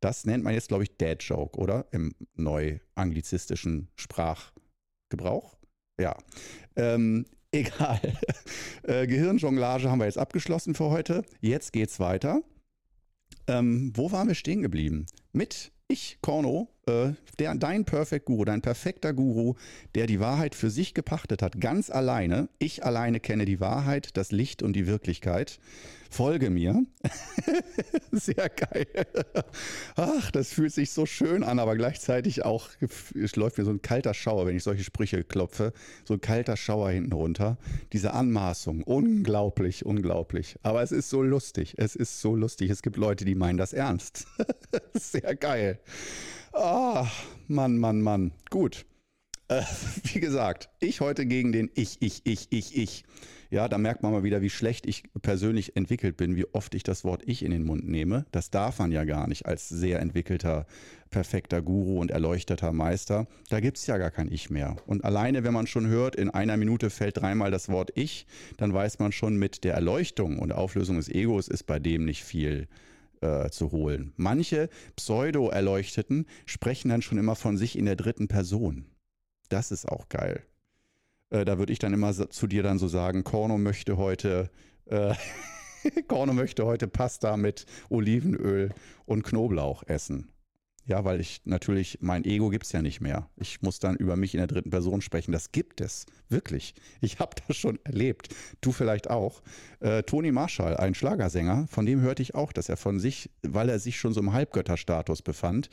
Das 0.07 0.23
nennt 0.23 0.41
man 0.45 0.53
jetzt, 0.53 0.69
glaube 0.69 0.83
ich, 0.83 0.95
Dad 0.95 1.21
Joke, 1.21 1.59
oder? 1.59 1.85
Im 1.91 2.15
neu-anglizistischen 2.33 3.89
Sprachgebrauch. 3.97 5.57
Ja. 5.99 6.15
Ähm, 6.77 7.25
egal. 7.51 7.99
äh, 8.83 9.05
Gehirnjonglage 9.05 9.91
haben 9.91 9.99
wir 9.99 10.05
jetzt 10.05 10.17
abgeschlossen 10.17 10.75
für 10.75 10.91
heute. 10.91 11.25
Jetzt 11.41 11.73
geht's 11.73 11.99
weiter. 11.99 12.41
Ähm, 13.47 13.91
wo 13.97 14.09
waren 14.13 14.29
wir 14.29 14.35
stehen 14.35 14.61
geblieben? 14.61 15.07
Mit 15.33 15.73
ich, 15.89 16.19
Korno, 16.21 16.69
äh, 16.87 17.13
der, 17.39 17.53
dein 17.55 17.85
Perfect 17.85 18.25
Guru, 18.25 18.45
dein 18.45 18.61
perfekter 18.61 19.13
Guru, 19.13 19.55
der 19.95 20.07
die 20.07 20.19
Wahrheit 20.19 20.55
für 20.55 20.69
sich 20.69 20.93
gepachtet 20.93 21.41
hat, 21.41 21.59
ganz 21.61 21.89
alleine. 21.89 22.49
Ich 22.59 22.83
alleine 22.83 23.19
kenne 23.19 23.45
die 23.45 23.59
Wahrheit, 23.59 24.17
das 24.17 24.31
Licht 24.31 24.63
und 24.63 24.73
die 24.73 24.87
Wirklichkeit. 24.87 25.59
Folge 26.09 26.49
mir. 26.49 26.85
Sehr 28.11 28.49
geil. 28.49 28.87
Ach, 29.95 30.31
das 30.31 30.53
fühlt 30.53 30.73
sich 30.73 30.91
so 30.91 31.05
schön 31.05 31.43
an, 31.43 31.59
aber 31.59 31.75
gleichzeitig 31.75 32.45
auch, 32.45 32.69
es 33.13 33.35
läuft 33.35 33.57
mir 33.57 33.65
so 33.65 33.71
ein 33.71 33.81
kalter 33.81 34.13
Schauer, 34.13 34.45
wenn 34.45 34.55
ich 34.55 34.63
solche 34.63 34.83
Sprüche 34.83 35.23
klopfe. 35.23 35.73
So 36.05 36.15
ein 36.15 36.21
kalter 36.21 36.57
Schauer 36.57 36.91
hinten 36.91 37.13
runter. 37.13 37.57
Diese 37.93 38.13
Anmaßung. 38.13 38.83
Unglaublich, 38.83 39.85
unglaublich. 39.85 40.55
Aber 40.63 40.81
es 40.81 40.91
ist 40.91 41.09
so 41.09 41.21
lustig. 41.21 41.75
Es 41.77 41.95
ist 41.95 42.21
so 42.21 42.35
lustig. 42.35 42.69
Es 42.69 42.81
gibt 42.81 42.97
Leute, 42.97 43.25
die 43.25 43.35
meinen 43.35 43.57
das 43.57 43.73
ernst. 43.73 44.27
Sehr 44.93 45.35
geil. 45.35 45.79
Ah, 46.53 47.07
Mann, 47.47 47.77
Mann, 47.77 48.01
Mann. 48.01 48.31
Gut. 48.49 48.85
Äh, 49.47 49.61
wie 50.03 50.19
gesagt, 50.19 50.69
ich 50.79 51.01
heute 51.01 51.25
gegen 51.25 51.51
den 51.51 51.69
Ich, 51.75 51.97
Ich, 52.01 52.21
Ich, 52.25 52.47
Ich, 52.51 52.75
Ich. 52.75 53.03
Ja, 53.49 53.69
da 53.69 53.77
merkt 53.77 54.03
man 54.03 54.11
mal 54.11 54.23
wieder, 54.23 54.41
wie 54.41 54.49
schlecht 54.49 54.85
ich 54.85 55.03
persönlich 55.21 55.77
entwickelt 55.77 56.17
bin, 56.17 56.35
wie 56.35 56.45
oft 56.53 56.75
ich 56.75 56.83
das 56.83 57.05
Wort 57.05 57.23
Ich 57.25 57.43
in 57.43 57.51
den 57.51 57.63
Mund 57.63 57.87
nehme. 57.87 58.25
Das 58.31 58.49
darf 58.49 58.79
man 58.79 58.91
ja 58.91 59.05
gar 59.05 59.27
nicht 59.27 59.45
als 59.45 59.69
sehr 59.69 60.01
entwickelter, 60.01 60.65
perfekter 61.11 61.61
Guru 61.61 61.99
und 61.99 62.11
erleuchteter 62.11 62.73
Meister. 62.73 63.25
Da 63.49 63.61
gibt 63.61 63.77
es 63.77 63.87
ja 63.87 63.97
gar 63.97 64.11
kein 64.11 64.29
Ich 64.29 64.49
mehr. 64.49 64.75
Und 64.85 65.05
alleine, 65.05 65.45
wenn 65.45 65.53
man 65.53 65.67
schon 65.67 65.87
hört, 65.87 66.17
in 66.17 66.29
einer 66.29 66.57
Minute 66.57 66.89
fällt 66.89 67.17
dreimal 67.17 67.51
das 67.51 67.69
Wort 67.69 67.91
Ich, 67.95 68.25
dann 68.57 68.73
weiß 68.73 68.99
man 68.99 69.13
schon, 69.13 69.37
mit 69.37 69.63
der 69.63 69.75
Erleuchtung 69.75 70.39
und 70.39 70.51
Auflösung 70.51 70.97
des 70.97 71.07
Egos 71.07 71.47
ist 71.47 71.63
bei 71.63 71.79
dem 71.79 72.03
nicht 72.03 72.25
viel 72.25 72.67
äh, 73.21 73.49
zu 73.49 73.71
holen. 73.71 74.13
Manche 74.15 74.69
Pseudo-Erleuchteten 74.95 76.25
sprechen 76.45 76.89
dann 76.89 77.01
schon 77.01 77.17
immer 77.17 77.35
von 77.35 77.57
sich 77.57 77.77
in 77.77 77.85
der 77.85 77.95
dritten 77.95 78.27
Person. 78.27 78.85
Das 79.49 79.71
ist 79.71 79.87
auch 79.87 80.09
geil. 80.09 80.43
Äh, 81.29 81.45
da 81.45 81.57
würde 81.57 81.73
ich 81.73 81.79
dann 81.79 81.93
immer 81.93 82.13
zu 82.13 82.47
dir 82.47 82.63
dann 82.63 82.79
so 82.79 82.87
sagen, 82.87 83.23
Korno 83.23 83.57
möchte 83.57 83.97
heute, 83.97 84.49
äh, 84.85 85.13
Korno 86.07 86.33
möchte 86.33 86.65
heute 86.65 86.87
Pasta 86.87 87.37
mit 87.37 87.65
Olivenöl 87.89 88.71
und 89.05 89.23
Knoblauch 89.23 89.83
essen. 89.83 90.29
Ja, 90.87 91.03
weil 91.03 91.19
ich 91.19 91.41
natürlich, 91.43 91.99
mein 92.01 92.23
Ego 92.23 92.47
gibt 92.47 92.65
es 92.65 92.71
ja 92.71 92.81
nicht 92.81 93.01
mehr. 93.01 93.29
Ich 93.35 93.61
muss 93.61 93.79
dann 93.79 93.97
über 93.97 94.15
mich 94.15 94.33
in 94.33 94.37
der 94.37 94.47
dritten 94.47 94.69
Person 94.69 95.01
sprechen. 95.01 95.33
Das 95.33 95.51
gibt 95.51 95.81
es. 95.81 96.05
Wirklich. 96.29 96.75
Ich 97.01 97.19
habe 97.19 97.35
das 97.45 97.57
schon 97.57 97.77
erlebt. 97.83 98.33
Du 98.61 98.71
vielleicht 98.71 99.09
auch. 99.09 99.41
Äh, 99.81 100.03
Toni 100.03 100.31
Marshall, 100.31 100.77
ein 100.77 100.95
Schlagersänger, 100.95 101.67
von 101.67 101.85
dem 101.85 101.99
hörte 101.99 102.21
ich 102.21 102.35
auch, 102.35 102.53
dass 102.53 102.69
er 102.69 102.77
von 102.77 103.01
sich, 103.01 103.29
weil 103.41 103.67
er 103.67 103.79
sich 103.79 103.99
schon 103.99 104.13
so 104.13 104.21
im 104.21 104.31
Halbgötterstatus 104.31 105.21
befand, 105.21 105.69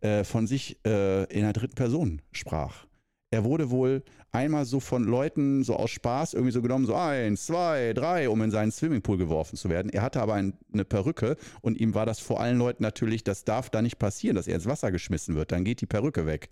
äh, 0.00 0.22
von 0.22 0.46
sich 0.46 0.78
äh, 0.86 1.24
in 1.24 1.42
der 1.42 1.52
dritten 1.52 1.74
Person 1.74 2.22
sprach 2.30 2.86
er 3.32 3.44
wurde 3.44 3.70
wohl 3.70 4.02
einmal 4.30 4.66
so 4.66 4.78
von 4.78 5.04
Leuten 5.04 5.64
so 5.64 5.74
aus 5.74 5.90
Spaß 5.90 6.34
irgendwie 6.34 6.52
so 6.52 6.60
genommen, 6.60 6.84
so 6.84 6.94
eins, 6.94 7.46
zwei, 7.46 7.94
drei, 7.94 8.28
um 8.28 8.42
in 8.42 8.50
seinen 8.50 8.70
Swimmingpool 8.70 9.16
geworfen 9.16 9.56
zu 9.56 9.70
werden. 9.70 9.90
Er 9.90 10.02
hatte 10.02 10.20
aber 10.20 10.34
ein, 10.34 10.52
eine 10.72 10.84
Perücke 10.84 11.36
und 11.62 11.80
ihm 11.80 11.94
war 11.94 12.04
das 12.04 12.20
vor 12.20 12.40
allen 12.40 12.58
Leuten 12.58 12.82
natürlich, 12.82 13.24
das 13.24 13.44
darf 13.44 13.70
da 13.70 13.80
nicht 13.80 13.98
passieren, 13.98 14.36
dass 14.36 14.46
er 14.46 14.56
ins 14.56 14.66
Wasser 14.66 14.92
geschmissen 14.92 15.34
wird. 15.34 15.50
Dann 15.50 15.64
geht 15.64 15.80
die 15.80 15.86
Perücke 15.86 16.26
weg. 16.26 16.50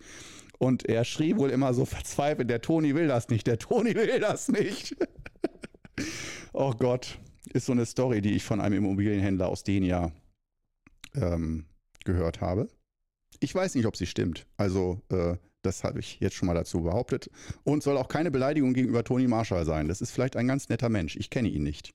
Und 0.58 0.88
er 0.88 1.04
schrie 1.04 1.36
wohl 1.36 1.50
immer 1.50 1.74
so 1.74 1.84
verzweifelt, 1.86 2.48
der 2.48 2.62
Toni 2.62 2.94
will 2.94 3.08
das 3.08 3.28
nicht, 3.28 3.46
der 3.46 3.58
Toni 3.58 3.94
will 3.94 4.18
das 4.18 4.48
nicht. 4.48 4.96
oh 6.54 6.72
Gott, 6.72 7.18
ist 7.52 7.66
so 7.66 7.72
eine 7.72 7.84
Story, 7.84 8.22
die 8.22 8.32
ich 8.32 8.42
von 8.42 8.60
einem 8.62 8.78
Immobilienhändler 8.78 9.48
aus 9.48 9.64
Denia 9.64 10.12
ähm, 11.14 11.66
gehört 12.04 12.40
habe. 12.40 12.68
Ich 13.38 13.54
weiß 13.54 13.74
nicht, 13.74 13.86
ob 13.86 13.96
sie 13.96 14.06
stimmt. 14.06 14.46
Also 14.56 15.02
äh, 15.10 15.36
das 15.62 15.84
habe 15.84 16.00
ich 16.00 16.18
jetzt 16.20 16.34
schon 16.36 16.46
mal 16.46 16.54
dazu 16.54 16.82
behauptet. 16.82 17.30
Und 17.64 17.82
soll 17.82 17.96
auch 17.96 18.08
keine 18.08 18.30
Beleidigung 18.30 18.74
gegenüber 18.74 19.04
Toni 19.04 19.26
Marshall 19.26 19.64
sein. 19.64 19.88
Das 19.88 20.00
ist 20.00 20.10
vielleicht 20.10 20.36
ein 20.36 20.48
ganz 20.48 20.68
netter 20.68 20.88
Mensch. 20.88 21.16
Ich 21.16 21.30
kenne 21.30 21.48
ihn 21.48 21.62
nicht. 21.62 21.92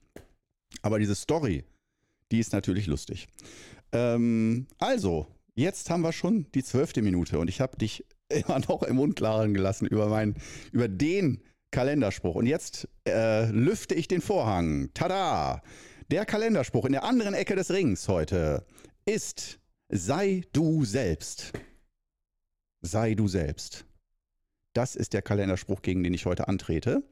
Aber 0.82 1.00
diese 1.00 1.16
Story, 1.16 1.64
die 2.32 2.40
ist 2.40 2.54
natürlich 2.54 2.88
lustig. 2.88 3.28
Ähm, 3.92 4.68
also, 4.78 5.28
jetzt 5.56 5.90
haben 5.90 6.02
wir 6.02 6.12
schon 6.12 6.48
die 6.54 6.64
zwölfte 6.64 7.02
Minute 7.02 7.40
und 7.40 7.50
ich 7.50 7.62
habe 7.62 7.78
dich 7.78 8.06
immer 8.30 8.60
noch 8.60 8.84
im 8.84 9.00
Unklaren 9.00 9.54
gelassen 9.54 9.88
über, 9.88 10.08
mein, 10.08 10.36
über 10.72 10.88
den 10.88 11.42
Kalenderspruch. 11.72 12.36
Und 12.36 12.46
jetzt 12.46 12.88
äh, 13.08 13.50
lüfte 13.52 13.96
ich 13.96 14.08
den 14.08 14.22
Vorhang. 14.22 14.90
Tada! 14.94 15.62
Der 16.12 16.26
Kalenderspruch 16.26 16.86
in 16.86 16.92
der 16.92 17.04
anderen 17.04 17.34
Ecke 17.34 17.56
des 17.56 17.72
Rings 17.72 18.08
heute 18.08 18.64
ist 19.06 19.60
Sei 19.90 20.42
du 20.52 20.84
selbst 20.84 21.54
sei 22.86 23.16
du 23.16 23.28
selbst. 23.28 23.86
Das 24.74 24.96
ist 24.96 25.14
der 25.14 25.22
Kalenderspruch, 25.22 25.82
gegen 25.82 26.04
den 26.04 26.14
ich 26.14 26.26
heute 26.26 26.48
antrete. 26.48 27.04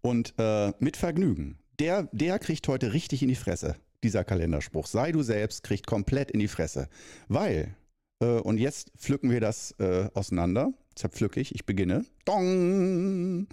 Und 0.00 0.34
äh, 0.38 0.72
mit 0.78 0.96
Vergnügen. 0.96 1.58
Der, 1.78 2.08
der 2.12 2.38
kriegt 2.38 2.68
heute 2.68 2.92
richtig 2.92 3.22
in 3.22 3.28
die 3.28 3.34
Fresse, 3.34 3.76
dieser 4.02 4.24
Kalenderspruch. 4.24 4.86
Sei 4.86 5.12
du 5.12 5.22
selbst, 5.22 5.62
kriegt 5.62 5.86
komplett 5.86 6.30
in 6.30 6.40
die 6.40 6.48
Fresse. 6.48 6.88
Weil, 7.28 7.74
äh, 8.20 8.40
und 8.40 8.58
jetzt 8.58 8.92
pflücken 8.96 9.30
wir 9.30 9.40
das 9.40 9.72
äh, 9.78 10.08
auseinander. 10.14 10.72
Zerpflücke 10.94 11.40
ich, 11.40 11.54
ich 11.54 11.66
beginne. 11.66 12.04
Dong! 12.24 13.48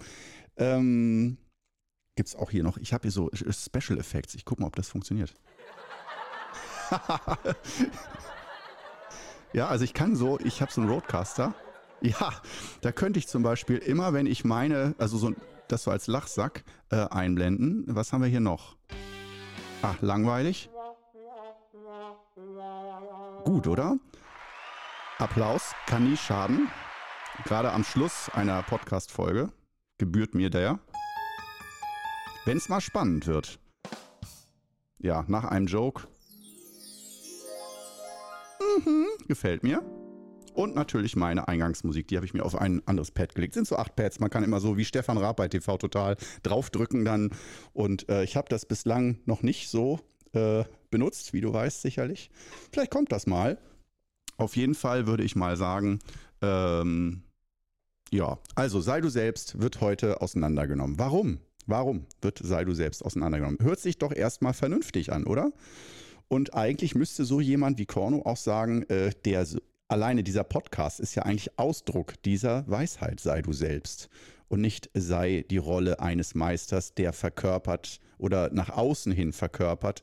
Ähm, 0.56 1.38
Gibt 2.14 2.28
es 2.28 2.36
auch 2.36 2.50
hier 2.50 2.62
noch, 2.62 2.76
ich 2.76 2.92
habe 2.92 3.02
hier 3.02 3.10
so 3.10 3.30
Special 3.32 3.98
Effects. 3.98 4.34
Ich 4.34 4.44
gucke 4.44 4.60
mal, 4.60 4.68
ob 4.68 4.76
das 4.76 4.88
funktioniert. 4.88 5.34
Ja, 9.52 9.68
also 9.68 9.84
ich 9.84 9.92
kann 9.92 10.16
so, 10.16 10.38
ich 10.40 10.62
habe 10.62 10.72
so 10.72 10.80
einen 10.80 10.90
Roadcaster. 10.90 11.54
Ja, 12.00 12.32
da 12.80 12.90
könnte 12.90 13.18
ich 13.18 13.28
zum 13.28 13.42
Beispiel 13.42 13.78
immer, 13.78 14.12
wenn 14.12 14.26
ich 14.26 14.44
meine, 14.44 14.94
also 14.98 15.18
so 15.18 15.32
das 15.68 15.84
so 15.84 15.90
als 15.90 16.06
Lachsack 16.06 16.64
äh, 16.90 17.06
einblenden. 17.08 17.84
Was 17.88 18.12
haben 18.12 18.22
wir 18.22 18.28
hier 18.28 18.40
noch? 18.40 18.76
Ach, 19.82 20.00
langweilig. 20.00 20.70
Gut, 23.44 23.66
oder? 23.66 23.98
Applaus 25.18 25.74
kann 25.86 26.10
nie 26.10 26.16
schaden. 26.16 26.68
Gerade 27.44 27.72
am 27.72 27.84
Schluss 27.84 28.30
einer 28.34 28.62
Podcast-Folge 28.62 29.52
gebührt 29.98 30.34
mir 30.34 30.50
der. 30.50 30.78
Wenn 32.44 32.56
es 32.56 32.68
mal 32.68 32.80
spannend 32.80 33.26
wird. 33.26 33.60
Ja, 34.98 35.24
nach 35.28 35.44
einem 35.44 35.66
Joke 35.66 36.08
Mhm, 38.84 39.06
gefällt 39.28 39.62
mir. 39.62 39.82
Und 40.54 40.74
natürlich 40.74 41.16
meine 41.16 41.48
Eingangsmusik, 41.48 42.08
die 42.08 42.16
habe 42.16 42.26
ich 42.26 42.34
mir 42.34 42.44
auf 42.44 42.54
ein 42.54 42.86
anderes 42.86 43.10
Pad 43.10 43.34
gelegt. 43.34 43.54
Sind 43.54 43.66
so 43.66 43.76
acht 43.76 43.96
Pads, 43.96 44.20
man 44.20 44.28
kann 44.28 44.44
immer 44.44 44.60
so 44.60 44.76
wie 44.76 44.84
Stefan 44.84 45.16
Raab 45.16 45.36
bei 45.36 45.48
TV 45.48 45.78
Total 45.78 46.16
draufdrücken 46.42 47.04
dann. 47.04 47.30
Und 47.72 48.08
äh, 48.08 48.22
ich 48.24 48.36
habe 48.36 48.48
das 48.50 48.66
bislang 48.66 49.18
noch 49.24 49.42
nicht 49.42 49.70
so 49.70 50.00
äh, 50.32 50.64
benutzt, 50.90 51.32
wie 51.32 51.40
du 51.40 51.52
weißt 51.52 51.80
sicherlich. 51.82 52.30
Vielleicht 52.70 52.90
kommt 52.90 53.12
das 53.12 53.26
mal. 53.26 53.58
Auf 54.36 54.56
jeden 54.56 54.74
Fall 54.74 55.06
würde 55.06 55.24
ich 55.24 55.36
mal 55.36 55.56
sagen, 55.56 56.00
ähm, 56.42 57.22
ja, 58.10 58.38
also 58.54 58.80
sei 58.80 59.00
du 59.00 59.08
selbst 59.08 59.60
wird 59.60 59.80
heute 59.80 60.20
auseinandergenommen. 60.20 60.98
Warum? 60.98 61.38
Warum 61.66 62.06
wird 62.20 62.40
sei 62.42 62.64
du 62.64 62.74
selbst 62.74 63.04
auseinandergenommen? 63.04 63.58
Hört 63.62 63.80
sich 63.80 63.98
doch 63.98 64.12
erstmal 64.12 64.52
vernünftig 64.52 65.12
an, 65.12 65.24
oder? 65.24 65.52
Und 66.32 66.54
eigentlich 66.54 66.94
müsste 66.94 67.26
so 67.26 67.42
jemand 67.42 67.76
wie 67.76 67.84
Korno 67.84 68.22
auch 68.24 68.38
sagen, 68.38 68.84
äh, 68.84 69.10
der 69.26 69.46
alleine 69.88 70.22
dieser 70.22 70.44
Podcast 70.44 70.98
ist 70.98 71.14
ja 71.14 71.24
eigentlich 71.24 71.58
Ausdruck 71.58 72.14
dieser 72.22 72.66
Weisheit, 72.66 73.20
sei 73.20 73.42
du 73.42 73.52
selbst. 73.52 74.08
Und 74.48 74.62
nicht 74.62 74.88
sei 74.94 75.44
die 75.50 75.58
Rolle 75.58 76.00
eines 76.00 76.34
Meisters, 76.34 76.94
der 76.94 77.12
verkörpert 77.12 78.00
oder 78.16 78.48
nach 78.50 78.70
außen 78.70 79.12
hin 79.12 79.34
verkörpert, 79.34 80.00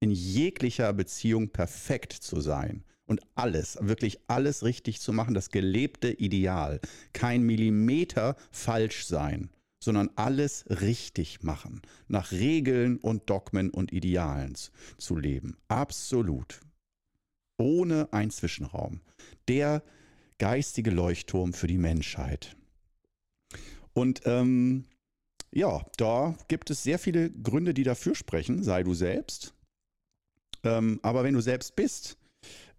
in 0.00 0.10
jeglicher 0.10 0.92
Beziehung 0.92 1.50
perfekt 1.50 2.12
zu 2.12 2.40
sein 2.40 2.82
und 3.06 3.20
alles, 3.36 3.78
wirklich 3.80 4.18
alles 4.26 4.64
richtig 4.64 5.00
zu 5.00 5.12
machen, 5.12 5.34
das 5.34 5.50
gelebte 5.50 6.10
Ideal. 6.10 6.80
Kein 7.12 7.42
Millimeter 7.42 8.34
falsch 8.50 9.06
sein 9.06 9.48
sondern 9.82 10.10
alles 10.16 10.64
richtig 10.68 11.42
machen, 11.42 11.82
nach 12.08 12.32
Regeln 12.32 12.98
und 12.98 13.30
Dogmen 13.30 13.70
und 13.70 13.92
Idealen 13.92 14.54
zu 14.98 15.16
leben. 15.16 15.56
Absolut. 15.68 16.60
Ohne 17.58 18.08
ein 18.12 18.30
Zwischenraum. 18.30 19.00
Der 19.48 19.82
geistige 20.38 20.90
Leuchtturm 20.90 21.52
für 21.52 21.66
die 21.66 21.78
Menschheit. 21.78 22.56
Und 23.92 24.22
ähm, 24.26 24.84
ja, 25.52 25.84
da 25.96 26.36
gibt 26.48 26.70
es 26.70 26.82
sehr 26.82 26.98
viele 26.98 27.30
Gründe, 27.30 27.74
die 27.74 27.82
dafür 27.82 28.14
sprechen, 28.14 28.62
sei 28.62 28.82
du 28.82 28.94
selbst. 28.94 29.54
Ähm, 30.62 31.00
aber 31.02 31.24
wenn 31.24 31.34
du 31.34 31.40
selbst 31.40 31.74
bist, 31.74 32.18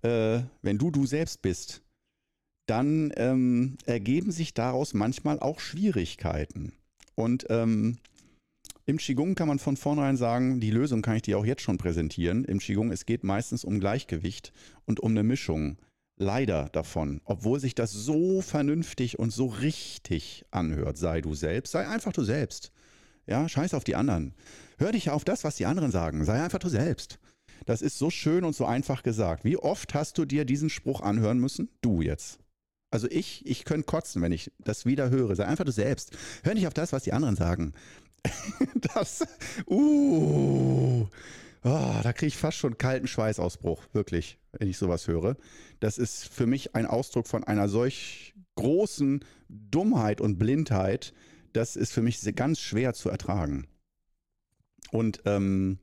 äh, 0.01 0.41
wenn 0.62 0.77
du 0.77 0.91
du 0.91 1.06
selbst 1.06 1.41
bist, 1.41 1.82
dann 2.68 3.12
ähm, 3.18 3.77
ergeben 3.86 4.32
sich 4.32 4.53
daraus 4.53 4.94
manchmal 4.94 5.39
auch 5.39 5.60
Schwierigkeiten. 5.60 6.74
Und 7.20 7.48
ähm, 7.50 7.98
im 8.86 8.96
Qigong 8.96 9.36
kann 9.36 9.50
man 9.50 9.60
von 9.60 9.76
vornherein 9.76 10.16
sagen, 10.16 10.62
die 10.62 10.72
Lösung 10.72 11.02
kann 11.02 11.18
ich 11.18 11.22
dir 11.22 11.38
auch 11.38 11.46
jetzt 11.46 11.62
schon 11.62 11.78
präsentieren. 11.78 12.46
Im 12.46 12.60
Qigong, 12.60 12.94
es 12.94 13.06
geht 13.06 13.26
meistens 13.26 13.66
um 13.66 13.82
Gleichgewicht 13.82 14.54
und 14.86 15.02
um 15.02 15.12
eine 15.12 15.24
Mischung. 15.24 15.78
Leider 16.16 16.70
davon, 16.70 17.20
obwohl 17.26 17.60
sich 17.60 17.76
das 17.76 17.92
so 17.92 18.42
vernünftig 18.42 19.20
und 19.20 19.34
so 19.34 19.48
richtig 19.48 20.46
anhört, 20.52 20.98
sei 20.98 21.20
du 21.20 21.34
selbst, 21.34 21.72
sei 21.72 21.86
einfach 21.86 22.14
du 22.14 22.24
selbst. 22.24 22.72
Ja, 23.28 23.50
scheiß 23.50 23.74
auf 23.74 23.84
die 23.84 23.96
anderen. 23.96 24.34
Hör 24.78 24.94
dich 24.94 25.10
auf 25.10 25.26
das, 25.26 25.44
was 25.44 25.58
die 25.58 25.66
anderen 25.66 25.92
sagen. 25.92 26.24
Sei 26.24 26.42
einfach 26.42 26.60
du 26.60 26.70
selbst. 26.70 27.20
Das 27.66 27.82
ist 27.82 27.98
so 27.98 28.10
schön 28.10 28.46
und 28.46 28.56
so 28.56 28.66
einfach 28.66 29.04
gesagt. 29.04 29.44
Wie 29.44 29.58
oft 29.58 29.94
hast 29.94 30.18
du 30.18 30.24
dir 30.24 30.46
diesen 30.46 30.70
Spruch 30.70 31.02
anhören 31.02 31.40
müssen? 31.40 31.68
Du 31.82 32.02
jetzt. 32.02 32.40
Also 32.91 33.08
ich, 33.10 33.46
ich 33.46 33.65
könnte 33.65 33.86
kotzen, 33.86 34.22
wenn 34.22 34.31
ich 34.31 34.51
das 34.60 34.86
wieder 34.86 35.10
höre. 35.10 35.36
Sei 35.36 35.46
einfach 35.46 35.65
du 35.65 35.72
selbst. 35.72 36.12
Hör 36.43 36.53
nicht 36.53 36.67
auf 36.67 36.74
das, 36.74 36.91
was 36.91 37.03
die 37.03 37.13
anderen 37.13 37.36
sagen. 37.36 37.74
das, 38.93 39.24
uh, 39.67 41.08
Oh, 41.63 42.00
da 42.03 42.13
kriege 42.13 42.27
ich 42.27 42.38
fast 42.38 42.58
schon 42.58 42.77
kalten 42.77 43.08
Schweißausbruch, 43.08 43.84
wirklich, 43.91 44.39
wenn 44.53 44.69
ich 44.69 44.77
sowas 44.77 45.08
höre. 45.08 45.36
Das 45.81 45.98
ist 45.98 46.29
für 46.29 46.48
mich 46.48 46.74
ein 46.74 46.86
Ausdruck 46.86 47.27
von 47.27 47.43
einer 47.43 47.67
solch 47.67 48.34
großen 48.55 49.25
Dummheit 49.50 50.22
und 50.22 50.38
Blindheit. 50.38 51.13
Das 51.51 51.75
ist 51.75 51.91
für 51.91 52.01
mich 52.01 52.22
ganz 52.36 52.60
schwer 52.60 52.93
zu 52.93 53.10
ertragen. 53.10 53.67
Und 54.91 55.22
ähm, 55.25 55.79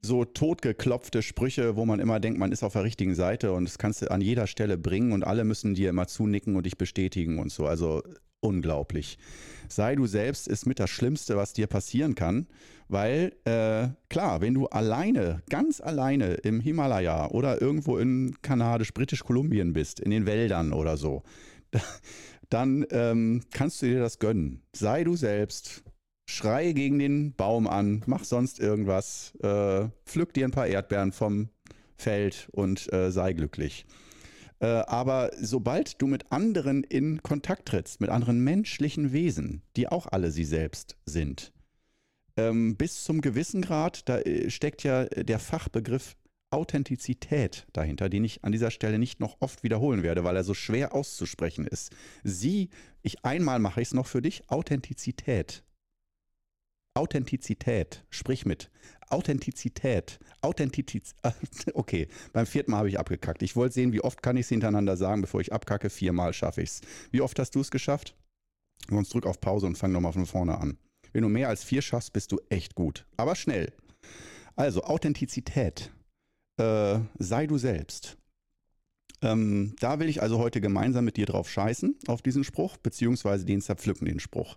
so 0.00 0.24
totgeklopfte 0.24 1.22
Sprüche, 1.22 1.76
wo 1.76 1.84
man 1.84 2.00
immer 2.00 2.20
denkt, 2.20 2.38
man 2.38 2.52
ist 2.52 2.62
auf 2.62 2.74
der 2.74 2.84
richtigen 2.84 3.14
Seite 3.14 3.52
und 3.52 3.64
das 3.64 3.78
kannst 3.78 4.02
du 4.02 4.10
an 4.10 4.20
jeder 4.20 4.46
Stelle 4.46 4.78
bringen 4.78 5.12
und 5.12 5.24
alle 5.24 5.44
müssen 5.44 5.74
dir 5.74 5.90
immer 5.90 6.06
zunicken 6.06 6.56
und 6.56 6.66
dich 6.66 6.78
bestätigen 6.78 7.38
und 7.38 7.50
so. 7.50 7.66
Also 7.66 8.02
unglaublich. 8.40 9.18
Sei 9.68 9.96
du 9.96 10.06
selbst 10.06 10.48
ist 10.48 10.66
mit 10.66 10.78
das 10.78 10.90
Schlimmste, 10.90 11.36
was 11.36 11.52
dir 11.52 11.66
passieren 11.66 12.14
kann, 12.14 12.46
weil 12.88 13.32
äh, 13.44 13.88
klar, 14.08 14.40
wenn 14.40 14.54
du 14.54 14.66
alleine, 14.66 15.42
ganz 15.50 15.80
alleine 15.80 16.34
im 16.34 16.60
Himalaya 16.60 17.28
oder 17.30 17.60
irgendwo 17.60 17.98
in 17.98 18.36
kanadisch, 18.40 18.94
britisch-Kolumbien 18.94 19.72
bist, 19.72 20.00
in 20.00 20.10
den 20.10 20.26
Wäldern 20.26 20.72
oder 20.72 20.96
so, 20.96 21.22
dann 22.48 22.86
ähm, 22.90 23.42
kannst 23.52 23.82
du 23.82 23.86
dir 23.86 24.00
das 24.00 24.18
gönnen. 24.18 24.62
Sei 24.72 25.04
du 25.04 25.16
selbst, 25.16 25.82
schrei 26.28 26.72
gegen 26.72 26.98
den 26.98 27.34
Baum 27.34 27.66
an, 27.66 28.02
mach 28.06 28.22
sonst 28.22 28.60
irgendwas, 28.60 29.34
äh, 29.42 29.88
pflück 30.04 30.34
dir 30.34 30.44
ein 30.44 30.50
paar 30.50 30.66
Erdbeeren 30.66 31.12
vom 31.12 31.48
Feld 31.96 32.48
und 32.52 32.92
äh, 32.92 33.10
sei 33.10 33.32
glücklich. 33.32 33.86
Äh, 34.60 34.66
aber 34.66 35.30
sobald 35.40 36.00
du 36.02 36.06
mit 36.06 36.30
anderen 36.30 36.84
in 36.84 37.22
Kontakt 37.22 37.68
trittst, 37.68 38.00
mit 38.00 38.10
anderen 38.10 38.44
menschlichen 38.44 39.12
Wesen, 39.12 39.62
die 39.76 39.88
auch 39.88 40.06
alle 40.06 40.30
sie 40.30 40.44
selbst 40.44 40.98
sind, 41.06 41.52
ähm, 42.36 42.76
bis 42.76 43.04
zum 43.04 43.22
gewissen 43.22 43.62
Grad, 43.62 44.06
da 44.08 44.18
äh, 44.18 44.50
steckt 44.50 44.84
ja 44.84 45.06
der 45.06 45.38
Fachbegriff 45.38 46.14
Authentizität 46.50 47.66
dahinter, 47.72 48.08
den 48.08 48.24
ich 48.24 48.44
an 48.44 48.52
dieser 48.52 48.70
Stelle 48.70 48.98
nicht 48.98 49.18
noch 49.18 49.36
oft 49.40 49.62
wiederholen 49.62 50.02
werde, 50.02 50.24
weil 50.24 50.36
er 50.36 50.44
so 50.44 50.54
schwer 50.54 50.94
auszusprechen 50.94 51.66
ist. 51.66 51.90
Sie, 52.22 52.68
ich 53.02 53.24
einmal 53.24 53.58
mache 53.58 53.80
ich 53.80 53.88
es 53.88 53.94
noch 53.94 54.06
für 54.06 54.22
dich, 54.22 54.48
Authentizität. 54.50 55.62
Authentizität, 56.98 58.04
sprich 58.10 58.44
mit. 58.44 58.72
Authentizität, 59.08 60.18
Authentizität. 60.40 61.14
Okay, 61.74 62.08
beim 62.32 62.44
vierten 62.44 62.72
Mal 62.72 62.78
habe 62.78 62.88
ich 62.88 62.98
abgekackt. 62.98 63.40
Ich 63.42 63.54
wollte 63.54 63.74
sehen, 63.74 63.92
wie 63.92 64.00
oft 64.00 64.20
kann 64.20 64.36
ich 64.36 64.46
es 64.46 64.48
hintereinander 64.48 64.96
sagen, 64.96 65.20
bevor 65.20 65.40
ich 65.40 65.52
abkacke. 65.52 65.90
Viermal 65.90 66.32
schaffe 66.32 66.60
ich 66.60 66.70
es. 66.70 66.80
Wie 67.12 67.20
oft 67.20 67.38
hast 67.38 67.54
du 67.54 67.60
es 67.60 67.70
geschafft? 67.70 68.16
Sonst 68.90 69.14
drück 69.14 69.26
auf 69.26 69.40
Pause 69.40 69.66
und 69.66 69.78
fang 69.78 69.92
nochmal 69.92 70.12
von 70.12 70.26
vorne 70.26 70.58
an. 70.58 70.76
Wenn 71.12 71.22
du 71.22 71.28
mehr 71.28 71.48
als 71.48 71.62
vier 71.62 71.82
schaffst, 71.82 72.12
bist 72.12 72.32
du 72.32 72.40
echt 72.48 72.74
gut. 72.74 73.06
Aber 73.16 73.36
schnell. 73.36 73.72
Also 74.56 74.82
Authentizität. 74.82 75.92
Äh, 76.58 76.98
sei 77.20 77.46
du 77.46 77.58
selbst. 77.58 78.18
Ähm, 79.20 79.74
da 79.80 79.98
will 79.98 80.08
ich 80.08 80.22
also 80.22 80.38
heute 80.38 80.60
gemeinsam 80.60 81.04
mit 81.04 81.16
dir 81.16 81.26
drauf 81.26 81.50
scheißen, 81.50 81.96
auf 82.06 82.22
diesen 82.22 82.44
Spruch, 82.44 82.76
beziehungsweise 82.76 83.44
den 83.44 83.60
zerpflücken, 83.60 84.06
den 84.06 84.20
Spruch. 84.20 84.56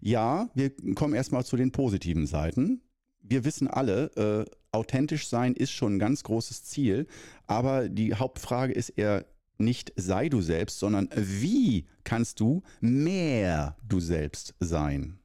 Ja, 0.00 0.48
wir 0.54 0.72
kommen 0.94 1.14
erstmal 1.14 1.44
zu 1.44 1.56
den 1.56 1.72
positiven 1.72 2.26
Seiten. 2.26 2.80
Wir 3.22 3.44
wissen 3.44 3.68
alle, 3.68 4.10
äh, 4.16 4.50
authentisch 4.72 5.28
sein 5.28 5.54
ist 5.54 5.72
schon 5.72 5.96
ein 5.96 5.98
ganz 5.98 6.22
großes 6.22 6.64
Ziel, 6.64 7.06
aber 7.46 7.88
die 7.88 8.14
Hauptfrage 8.14 8.72
ist 8.72 8.90
eher 8.90 9.26
nicht 9.58 9.92
sei 9.96 10.28
du 10.28 10.40
selbst, 10.40 10.78
sondern 10.78 11.08
wie 11.14 11.86
kannst 12.02 12.40
du 12.40 12.62
mehr 12.80 13.76
du 13.86 14.00
selbst 14.00 14.54
sein? 14.58 15.18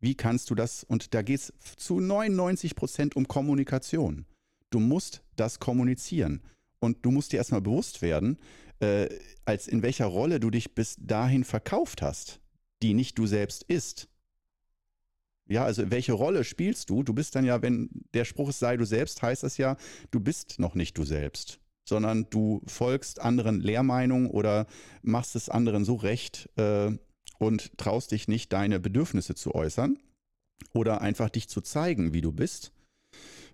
Wie 0.00 0.14
kannst 0.14 0.50
du 0.50 0.54
das? 0.54 0.84
Und 0.84 1.14
da 1.14 1.22
geht 1.22 1.40
es 1.40 1.52
zu 1.76 2.00
99 2.00 2.74
Prozent 2.74 3.16
um 3.16 3.28
Kommunikation. 3.28 4.26
Du 4.70 4.80
musst 4.80 5.22
das 5.36 5.58
kommunizieren. 5.58 6.42
Und 6.78 7.04
du 7.04 7.10
musst 7.10 7.32
dir 7.32 7.38
erstmal 7.38 7.62
bewusst 7.62 8.02
werden, 8.02 8.38
äh, 8.80 9.08
als 9.44 9.68
in 9.68 9.82
welcher 9.82 10.06
Rolle 10.06 10.40
du 10.40 10.50
dich 10.50 10.74
bis 10.74 10.96
dahin 10.98 11.44
verkauft 11.44 12.02
hast, 12.02 12.40
die 12.82 12.94
nicht 12.94 13.18
du 13.18 13.26
selbst 13.26 13.62
ist. 13.64 14.08
Ja, 15.48 15.64
also 15.64 15.90
welche 15.90 16.12
Rolle 16.12 16.44
spielst 16.44 16.90
du? 16.90 17.02
Du 17.02 17.14
bist 17.14 17.34
dann 17.36 17.44
ja, 17.44 17.62
wenn 17.62 17.88
der 18.14 18.24
Spruch 18.24 18.48
ist, 18.48 18.58
sei 18.58 18.76
du 18.76 18.84
selbst, 18.84 19.22
heißt 19.22 19.44
das 19.44 19.58
ja, 19.58 19.76
du 20.10 20.20
bist 20.20 20.58
noch 20.58 20.74
nicht 20.74 20.98
du 20.98 21.04
selbst, 21.04 21.60
sondern 21.84 22.28
du 22.30 22.62
folgst 22.66 23.20
anderen 23.20 23.60
Lehrmeinungen 23.60 24.28
oder 24.28 24.66
machst 25.02 25.36
es 25.36 25.48
anderen 25.48 25.84
so 25.84 25.94
recht 25.94 26.50
äh, 26.56 26.90
und 27.38 27.78
traust 27.78 28.10
dich 28.10 28.26
nicht, 28.26 28.52
deine 28.52 28.80
Bedürfnisse 28.80 29.36
zu 29.36 29.54
äußern 29.54 29.98
oder 30.72 31.00
einfach 31.00 31.30
dich 31.30 31.48
zu 31.48 31.60
zeigen, 31.60 32.12
wie 32.12 32.22
du 32.22 32.32
bist. 32.32 32.72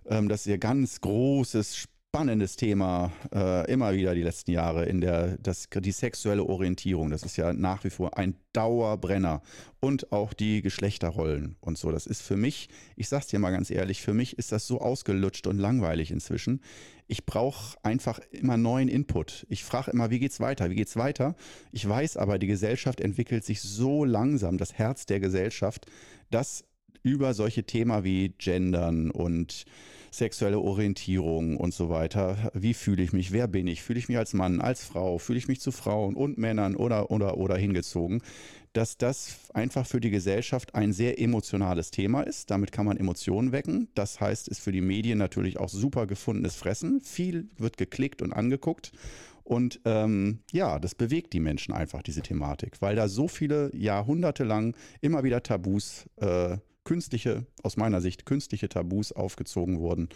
Ähm, 0.05 0.29
das 0.29 0.41
ist 0.41 0.47
ja 0.47 0.57
ganz 0.57 0.99
großes, 1.01 1.87
spannendes 2.15 2.57
Thema 2.57 3.11
äh, 3.33 3.71
immer 3.71 3.91
wieder 3.95 4.13
die 4.13 4.21
letzten 4.21 4.51
Jahre 4.51 4.85
in 4.85 5.01
der 5.01 5.35
das, 5.39 5.67
die 5.73 5.91
sexuelle 5.91 6.43
Orientierung. 6.43 7.09
Das 7.09 7.23
ist 7.23 7.37
ja 7.37 7.53
nach 7.53 7.83
wie 7.85 7.89
vor 7.89 8.19
ein 8.19 8.35
Dauerbrenner 8.53 9.41
und 9.79 10.11
auch 10.11 10.33
die 10.33 10.61
Geschlechterrollen 10.61 11.55
und 11.59 11.75
so. 11.75 11.91
Das 11.91 12.05
ist 12.05 12.21
für 12.21 12.37
mich, 12.37 12.69
ich 12.95 13.09
sag's 13.09 13.25
dir 13.25 13.39
mal 13.39 13.49
ganz 13.49 13.71
ehrlich, 13.71 14.03
für 14.03 14.13
mich 14.13 14.37
ist 14.37 14.51
das 14.51 14.67
so 14.67 14.79
ausgelutscht 14.79 15.47
und 15.47 15.57
langweilig 15.57 16.11
inzwischen. 16.11 16.61
Ich 17.07 17.25
brauche 17.25 17.77
einfach 17.81 18.19
immer 18.29 18.57
neuen 18.57 18.89
Input. 18.89 19.47
Ich 19.49 19.63
frage 19.63 19.89
immer, 19.89 20.11
wie 20.11 20.19
geht's 20.19 20.39
weiter? 20.39 20.69
Wie 20.69 20.75
geht's 20.75 20.95
weiter? 20.95 21.35
Ich 21.71 21.89
weiß 21.89 22.17
aber, 22.17 22.37
die 22.37 22.45
Gesellschaft 22.45 23.01
entwickelt 23.01 23.43
sich 23.43 23.59
so 23.59 24.05
langsam, 24.05 24.59
das 24.59 24.75
Herz 24.75 25.07
der 25.07 25.19
Gesellschaft, 25.19 25.87
dass 26.29 26.63
über 27.01 27.33
solche 27.33 27.63
Themen 27.63 28.03
wie 28.03 28.35
Gendern 28.37 29.09
und 29.09 29.65
sexuelle 30.13 30.59
Orientierung 30.59 31.57
und 31.57 31.73
so 31.73 31.89
weiter. 31.89 32.51
Wie 32.53 32.73
fühle 32.73 33.01
ich 33.01 33.13
mich? 33.13 33.31
Wer 33.31 33.47
bin 33.47 33.67
ich? 33.67 33.81
Fühle 33.81 33.99
ich 33.99 34.09
mich 34.09 34.17
als 34.17 34.33
Mann, 34.33 34.61
als 34.61 34.83
Frau? 34.83 35.17
Fühle 35.17 35.39
ich 35.39 35.47
mich 35.47 35.59
zu 35.59 35.71
Frauen 35.71 36.15
und 36.15 36.37
Männern 36.37 36.75
oder, 36.75 37.09
oder, 37.09 37.37
oder 37.37 37.57
hingezogen? 37.57 38.21
Dass 38.73 38.97
das 38.97 39.49
einfach 39.53 39.85
für 39.87 39.99
die 39.99 40.11
Gesellschaft 40.11 40.75
ein 40.75 40.93
sehr 40.93 41.19
emotionales 41.19 41.91
Thema 41.91 42.21
ist. 42.21 42.51
Damit 42.51 42.71
kann 42.71 42.85
man 42.85 42.97
Emotionen 42.97 43.51
wecken. 43.51 43.87
Das 43.95 44.21
heißt, 44.21 44.47
ist 44.47 44.59
für 44.59 44.71
die 44.71 44.81
Medien 44.81 45.17
natürlich 45.17 45.59
auch 45.59 45.69
super 45.69 46.05
gefundenes 46.05 46.55
Fressen. 46.55 47.01
Viel 47.01 47.49
wird 47.57 47.77
geklickt 47.77 48.21
und 48.21 48.33
angeguckt. 48.33 48.91
Und 49.43 49.81
ähm, 49.85 50.39
ja, 50.51 50.79
das 50.79 50.95
bewegt 50.95 51.33
die 51.33 51.39
Menschen 51.39 51.73
einfach, 51.73 52.01
diese 52.01 52.21
Thematik, 52.21 52.81
weil 52.81 52.95
da 52.95 53.09
so 53.09 53.27
viele 53.27 53.75
Jahrhunderte 53.75 54.43
lang 54.43 54.75
immer 55.01 55.23
wieder 55.23 55.43
Tabus 55.43 56.05
äh, 56.17 56.57
künstliche, 56.83 57.45
aus 57.61 57.77
meiner 57.77 58.01
Sicht, 58.01 58.25
künstliche 58.25 58.69
Tabus 58.69 59.11
aufgezogen 59.11 59.79
wurden, 59.79 60.09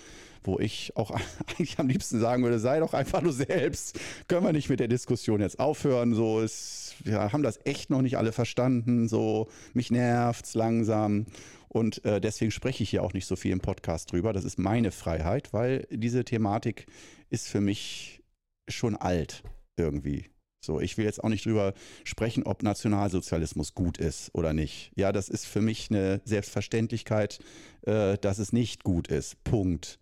wo 0.44 0.60
ich 0.60 0.96
auch 0.96 1.12
eigentlich 1.48 1.80
am 1.80 1.88
liebsten 1.88 2.20
sagen 2.20 2.44
würde, 2.44 2.60
sei 2.60 2.80
doch 2.80 2.94
einfach 2.94 3.22
nur 3.22 3.34
selbst. 3.34 4.00
Können 4.28 4.46
wir 4.46 4.54
nicht 4.54 4.70
mit 4.70 4.80
der 4.80 4.88
Diskussion 4.88 5.42
jetzt 5.42 5.60
aufhören? 5.60 6.14
So 6.14 6.42
ist, 6.42 6.96
wir 7.04 7.32
haben 7.32 7.44
das 7.44 7.60
echt 7.66 7.90
noch 7.90 8.02
nicht 8.02 8.18
alle 8.18 8.32
verstanden. 8.32 9.08
So, 9.08 9.48
mich 9.74 9.92
nervt's 9.92 10.54
langsam. 10.54 11.26
Und 11.70 12.04
äh, 12.06 12.22
deswegen 12.22 12.52
spreche 12.52 12.84
ich 12.84 12.90
hier 12.90 13.04
auch 13.04 13.14
nicht 13.14 13.26
so 13.26 13.36
viel 13.36 13.52
im 13.52 13.60
Podcast 13.60 14.12
drüber. 14.12 14.34
Das 14.34 14.46
ist 14.46 14.58
meine 14.58 14.92
Freiheit, 14.92 15.54
weil 15.54 15.86
diese 15.92 16.24
Thematik 16.24 16.88
ist 17.30 17.48
für 17.48 17.62
mich 17.62 18.24
schon 18.70 18.96
alt 18.96 19.44
irgendwie. 19.76 20.26
So, 20.60 20.80
ich 20.80 20.98
will 20.98 21.06
jetzt 21.06 21.24
auch 21.24 21.30
nicht 21.30 21.46
drüber 21.46 21.74
sprechen, 22.04 22.44
ob 22.44 22.64
Nationalsozialismus 22.64 23.74
gut 23.74 23.98
ist 23.98 24.34
oder 24.34 24.54
nicht. 24.54 24.92
Ja, 24.96 25.12
das 25.12 25.30
ist 25.30 25.46
für 25.46 25.62
mich 25.62 25.90
eine 25.90 26.22
Selbstverständlichkeit, 26.26 27.40
äh, 27.84 28.18
dass 28.18 28.40
es 28.40 28.54
nicht 28.54 28.84
gut 28.84 29.08
ist. 29.08 29.44
Punkt. 29.44 30.00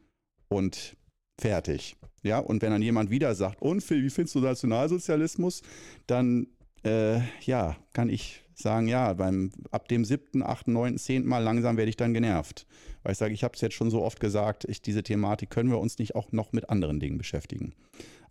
Und 0.47 0.95
fertig. 1.39 1.97
Ja, 2.23 2.39
und 2.39 2.61
wenn 2.61 2.71
dann 2.71 2.81
jemand 2.81 3.09
wieder 3.09 3.35
sagt, 3.35 3.61
und 3.61 3.81
Phil, 3.81 4.03
wie 4.03 4.09
findest 4.09 4.35
du 4.35 4.39
Nationalsozialismus? 4.39 5.61
Dann, 6.07 6.47
äh, 6.83 7.19
ja, 7.41 7.75
kann 7.93 8.09
ich 8.09 8.41
sagen, 8.55 8.87
ja, 8.87 9.13
beim, 9.13 9.51
ab 9.71 9.87
dem 9.89 10.05
siebten, 10.05 10.41
achten, 10.41 10.73
neunten, 10.73 10.97
zehnten 10.97 11.27
Mal 11.27 11.43
langsam 11.43 11.77
werde 11.77 11.89
ich 11.89 11.97
dann 11.97 12.13
genervt. 12.13 12.65
Weil 13.03 13.11
ich 13.11 13.17
sage, 13.17 13.33
ich 13.33 13.43
habe 13.43 13.53
es 13.53 13.61
jetzt 13.61 13.75
schon 13.75 13.91
so 13.91 14.01
oft 14.01 14.19
gesagt, 14.19 14.65
ich, 14.65 14.81
diese 14.81 15.03
Thematik 15.03 15.49
können 15.49 15.69
wir 15.69 15.79
uns 15.79 15.99
nicht 15.99 16.15
auch 16.15 16.31
noch 16.31 16.53
mit 16.53 16.69
anderen 16.69 16.99
Dingen 16.99 17.17
beschäftigen. 17.17 17.73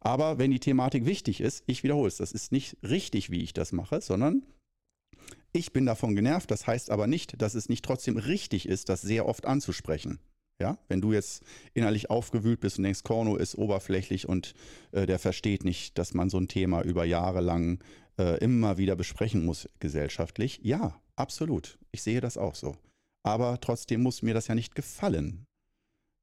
Aber 0.04 0.38
wenn 0.38 0.50
die 0.50 0.60
Thematik 0.60 1.06
wichtig 1.06 1.40
ist, 1.40 1.64
ich 1.66 1.82
wiederhole 1.82 2.08
es, 2.08 2.18
das 2.18 2.32
ist 2.32 2.52
nicht 2.52 2.76
richtig, 2.82 3.30
wie 3.30 3.42
ich 3.42 3.54
das 3.54 3.72
mache, 3.72 4.00
sondern 4.00 4.42
ich 5.52 5.72
bin 5.72 5.86
davon 5.86 6.14
genervt. 6.14 6.50
Das 6.50 6.66
heißt 6.66 6.90
aber 6.90 7.06
nicht, 7.06 7.40
dass 7.40 7.54
es 7.54 7.68
nicht 7.68 7.84
trotzdem 7.84 8.18
richtig 8.18 8.68
ist, 8.68 8.90
das 8.90 9.00
sehr 9.00 9.26
oft 9.26 9.46
anzusprechen. 9.46 10.18
Ja, 10.60 10.78
wenn 10.88 11.00
du 11.00 11.12
jetzt 11.12 11.42
innerlich 11.72 12.10
aufgewühlt 12.10 12.60
bist 12.60 12.78
und 12.78 12.84
denkst, 12.84 13.02
Korno 13.02 13.36
ist 13.36 13.56
oberflächlich 13.56 14.28
und 14.28 14.54
äh, 14.92 15.04
der 15.04 15.18
versteht 15.18 15.64
nicht, 15.64 15.98
dass 15.98 16.14
man 16.14 16.30
so 16.30 16.38
ein 16.38 16.46
Thema 16.46 16.82
über 16.82 17.04
Jahre 17.04 17.40
lang 17.40 17.82
äh, 18.18 18.38
immer 18.38 18.78
wieder 18.78 18.94
besprechen 18.94 19.44
muss 19.44 19.68
gesellschaftlich. 19.80 20.60
Ja, 20.62 21.00
absolut. 21.16 21.78
Ich 21.90 22.02
sehe 22.02 22.20
das 22.20 22.38
auch 22.38 22.54
so. 22.54 22.76
Aber 23.24 23.60
trotzdem 23.60 24.02
muss 24.02 24.22
mir 24.22 24.34
das 24.34 24.46
ja 24.46 24.54
nicht 24.54 24.76
gefallen. 24.76 25.44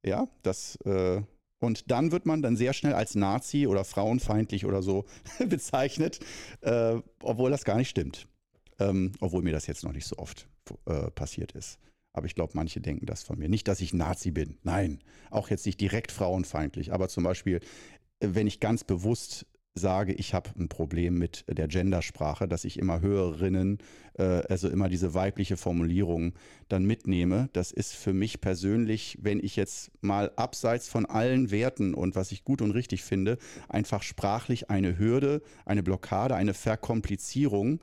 Ja, 0.06 0.30
das 0.44 0.78
äh, 0.86 1.24
und 1.62 1.92
dann 1.92 2.12
wird 2.12 2.26
man 2.26 2.42
dann 2.42 2.58
sehr 2.58 2.74
schnell 2.74 2.94
als 2.94 3.16
Nazi 3.16 3.68
oder 3.68 3.86
frauenfeindlich 3.86 4.66
oder 4.66 4.82
so 4.82 5.06
bezeichnet, 5.48 6.20
äh, 6.62 6.96
obwohl 7.22 7.52
das 7.52 7.64
gar 7.64 7.78
nicht 7.78 7.90
stimmt. 7.90 8.28
Ähm, 8.80 9.12
obwohl 9.20 9.44
mir 9.44 9.54
das 9.54 9.68
jetzt 9.68 9.84
noch 9.84 9.94
nicht 9.94 10.08
so 10.08 10.18
oft 10.18 10.50
äh, 10.88 11.12
passiert 11.12 11.52
ist. 11.52 11.78
Aber 12.14 12.26
ich 12.26 12.34
glaube, 12.34 12.54
manche 12.56 12.82
denken 12.82 13.06
das 13.06 13.22
von 13.22 13.38
mir. 13.38 13.48
Nicht, 13.48 13.68
dass 13.68 13.80
ich 13.80 13.94
Nazi 13.94 14.32
bin. 14.32 14.58
Nein, 14.64 15.00
auch 15.30 15.50
jetzt 15.50 15.66
nicht 15.68 15.80
direkt 15.80 16.12
frauenfeindlich. 16.12 16.92
Aber 16.92 17.08
zum 17.08 17.24
Beispiel, 17.24 17.62
wenn 18.20 18.48
ich 18.48 18.60
ganz 18.60 18.84
bewusst 18.84 19.46
sage, 19.74 20.14
ich 20.14 20.34
habe 20.34 20.50
ein 20.60 20.68
Problem 20.68 21.18
mit 21.18 21.46
der 21.48 21.68
Gendersprache, 21.68 22.48
dass 22.48 22.66
ich 22.66 22.78
immer 22.78 23.00
Hörerinnen, 23.00 23.78
äh, 24.18 24.24
also 24.24 24.70
immer 24.70 24.90
diese 24.90 25.14
weibliche 25.14 25.56
Formulierung 25.56 26.34
dann 26.68 26.84
mitnehme. 26.84 27.50
Das 27.54 27.72
ist 27.72 27.94
für 27.94 28.14
mich 28.14 28.42
persönlich, 28.42 29.18
wenn 29.22 29.40
ich 29.40 29.56
jetzt 29.56 29.92
mal 30.02 30.32
abseits 30.36 30.90
von 30.90 31.06
allen 31.06 31.52
Werten 31.52 31.94
und 31.94 32.16
was 32.16 32.32
ich 32.32 32.44
gut 32.44 32.62
und 32.62 32.72
richtig 32.72 33.04
finde, 33.04 33.38
einfach 33.70 34.04
sprachlich 34.04 34.70
eine 34.70 34.98
Hürde, 34.98 35.42
eine 35.66 35.84
Blockade, 35.84 36.36
eine 36.36 36.54
Verkomplizierung, 36.54 37.80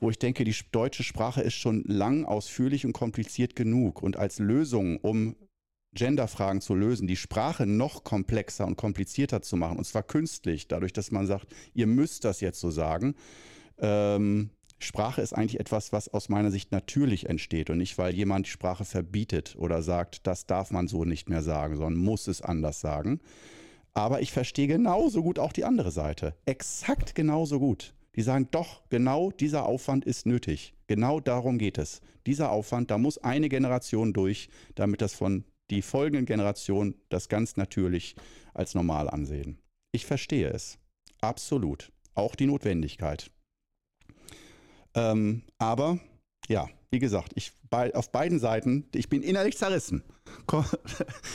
wo 0.00 0.10
ich 0.10 0.18
denke, 0.20 0.44
die 0.44 0.54
deutsche 0.70 1.02
Sprache 1.02 1.42
ist 1.42 1.54
schon 1.54 1.82
lang, 1.84 2.24
ausführlich 2.24 2.86
und 2.86 2.92
kompliziert 2.92 3.56
genug. 3.56 4.00
Und 4.02 4.16
als 4.16 4.38
Lösung, 4.38 4.98
um 4.98 5.34
Genderfragen 5.94 6.60
zu 6.60 6.74
lösen, 6.74 7.06
die 7.06 7.16
Sprache 7.16 7.66
noch 7.66 8.04
komplexer 8.04 8.66
und 8.66 8.76
komplizierter 8.76 9.42
zu 9.42 9.56
machen, 9.56 9.78
und 9.78 9.84
zwar 9.84 10.02
künstlich, 10.02 10.68
dadurch, 10.68 10.92
dass 10.92 11.10
man 11.10 11.26
sagt, 11.26 11.48
ihr 11.74 11.86
müsst 11.86 12.24
das 12.24 12.40
jetzt 12.40 12.60
so 12.60 12.70
sagen. 12.70 13.14
Ähm, 13.78 14.50
Sprache 14.80 15.22
ist 15.22 15.32
eigentlich 15.32 15.58
etwas, 15.58 15.92
was 15.92 16.08
aus 16.08 16.28
meiner 16.28 16.50
Sicht 16.50 16.70
natürlich 16.70 17.26
entsteht 17.28 17.68
und 17.70 17.78
nicht, 17.78 17.98
weil 17.98 18.14
jemand 18.14 18.46
die 18.46 18.50
Sprache 18.50 18.84
verbietet 18.84 19.56
oder 19.58 19.82
sagt, 19.82 20.26
das 20.26 20.46
darf 20.46 20.70
man 20.70 20.86
so 20.86 21.04
nicht 21.04 21.28
mehr 21.28 21.42
sagen, 21.42 21.76
sondern 21.76 22.02
muss 22.02 22.28
es 22.28 22.42
anders 22.42 22.80
sagen. 22.80 23.20
Aber 23.92 24.20
ich 24.20 24.30
verstehe 24.30 24.68
genauso 24.68 25.22
gut 25.22 25.40
auch 25.40 25.52
die 25.52 25.64
andere 25.64 25.90
Seite. 25.90 26.36
Exakt 26.46 27.16
genauso 27.16 27.58
gut. 27.58 27.94
Die 28.14 28.22
sagen, 28.22 28.48
doch, 28.50 28.82
genau 28.88 29.32
dieser 29.32 29.66
Aufwand 29.66 30.04
ist 30.04 30.26
nötig. 30.26 30.74
Genau 30.86 31.18
darum 31.18 31.58
geht 31.58 31.78
es. 31.78 32.00
Dieser 32.26 32.50
Aufwand, 32.50 32.90
da 32.90 32.98
muss 32.98 33.18
eine 33.18 33.48
Generation 33.48 34.12
durch, 34.12 34.48
damit 34.74 35.02
das 35.02 35.14
von 35.14 35.44
die 35.70 35.82
folgenden 35.82 36.26
Generationen 36.26 36.94
das 37.08 37.28
ganz 37.28 37.56
natürlich 37.56 38.16
als 38.54 38.74
normal 38.74 39.08
ansehen. 39.08 39.58
Ich 39.92 40.06
verstehe 40.06 40.50
es. 40.50 40.78
Absolut. 41.20 41.92
Auch 42.14 42.34
die 42.34 42.46
Notwendigkeit. 42.46 43.30
Ähm, 44.94 45.42
aber 45.58 45.98
ja, 46.48 46.68
wie 46.90 46.98
gesagt, 46.98 47.32
ich 47.34 47.52
bei, 47.68 47.94
auf 47.94 48.10
beiden 48.10 48.38
Seiten, 48.38 48.86
ich 48.94 49.08
bin 49.08 49.22
innerlich 49.22 49.58
zerrissen. 49.58 50.02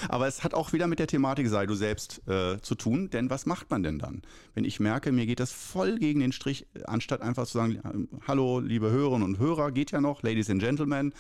Aber 0.08 0.28
es 0.28 0.44
hat 0.44 0.54
auch 0.54 0.74
wieder 0.74 0.88
mit 0.88 1.00
der 1.00 1.08
Thematik 1.08 1.48
sei 1.48 1.66
du 1.66 1.76
selbst 1.76 2.28
äh, 2.28 2.60
zu 2.62 2.76
tun, 2.76 3.10
denn 3.12 3.30
was 3.30 3.46
macht 3.46 3.70
man 3.70 3.84
denn 3.84 4.00
dann? 4.00 4.22
Wenn 4.56 4.66
ich 4.66 4.80
merke, 4.80 5.12
mir 5.12 5.26
geht 5.26 5.40
das 5.40 5.52
voll 5.52 6.00
gegen 6.00 6.20
den 6.20 6.32
Strich, 6.32 6.68
anstatt 6.86 7.22
einfach 7.22 7.46
zu 7.46 7.58
sagen, 7.58 7.76
äh, 7.76 8.18
hallo, 8.28 8.60
liebe 8.60 8.90
Hörerinnen 8.90 9.24
und 9.24 9.40
Hörer, 9.40 9.72
geht 9.72 9.92
ja 9.92 10.02
noch, 10.02 10.24
Ladies 10.24 10.50
and 10.50 10.62
Gentlemen, 10.62 11.14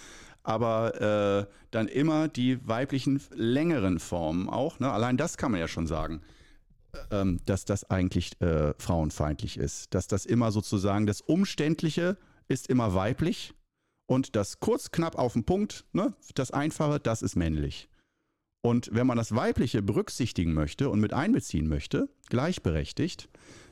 aber 0.43 1.47
äh, 1.47 1.53
dann 1.71 1.88
immer 1.88 2.27
die 2.27 2.65
weiblichen 2.67 3.21
längeren 3.34 3.99
Formen 3.99 4.49
auch. 4.49 4.79
Ne? 4.79 4.91
Allein 4.91 5.17
das 5.17 5.38
kann 5.38 5.51
man 5.51 5.60
ja 5.60 5.67
schon 5.67 5.88
sagen, 5.88 6.21
ähm, 7.12 7.39
dass 7.45 7.65
das 7.65 7.89
eigentlich 7.89 8.39
äh, 8.41 8.73
frauenfeindlich 8.77 9.58
ist. 9.58 9.93
Dass 9.93 10.08
das 10.08 10.25
immer 10.25 10.51
sozusagen 10.51 11.08
das 11.08 11.21
Umständliche 11.21 12.17
ist 12.47 12.67
immer 12.67 12.93
weiblich 12.93 13.53
und 14.06 14.36
das 14.36 14.60
kurz, 14.60 14.91
knapp 14.91 15.17
auf 15.17 15.34
den 15.34 15.45
Punkt, 15.45 15.86
ne? 15.93 16.13
das 16.36 16.51
Einfache, 16.51 16.99
das 16.99 17.21
ist 17.21 17.36
männlich. 17.36 17.89
Und 18.62 18.89
wenn 18.93 19.08
man 19.08 19.17
das 19.17 19.36
Weibliche 19.36 19.82
berücksichtigen 19.82 20.53
möchte 20.53 20.89
und 20.89 20.99
mit 20.99 21.13
einbeziehen 21.13 21.67
möchte, 21.67 22.10
gleichberechtigt, 22.29 23.29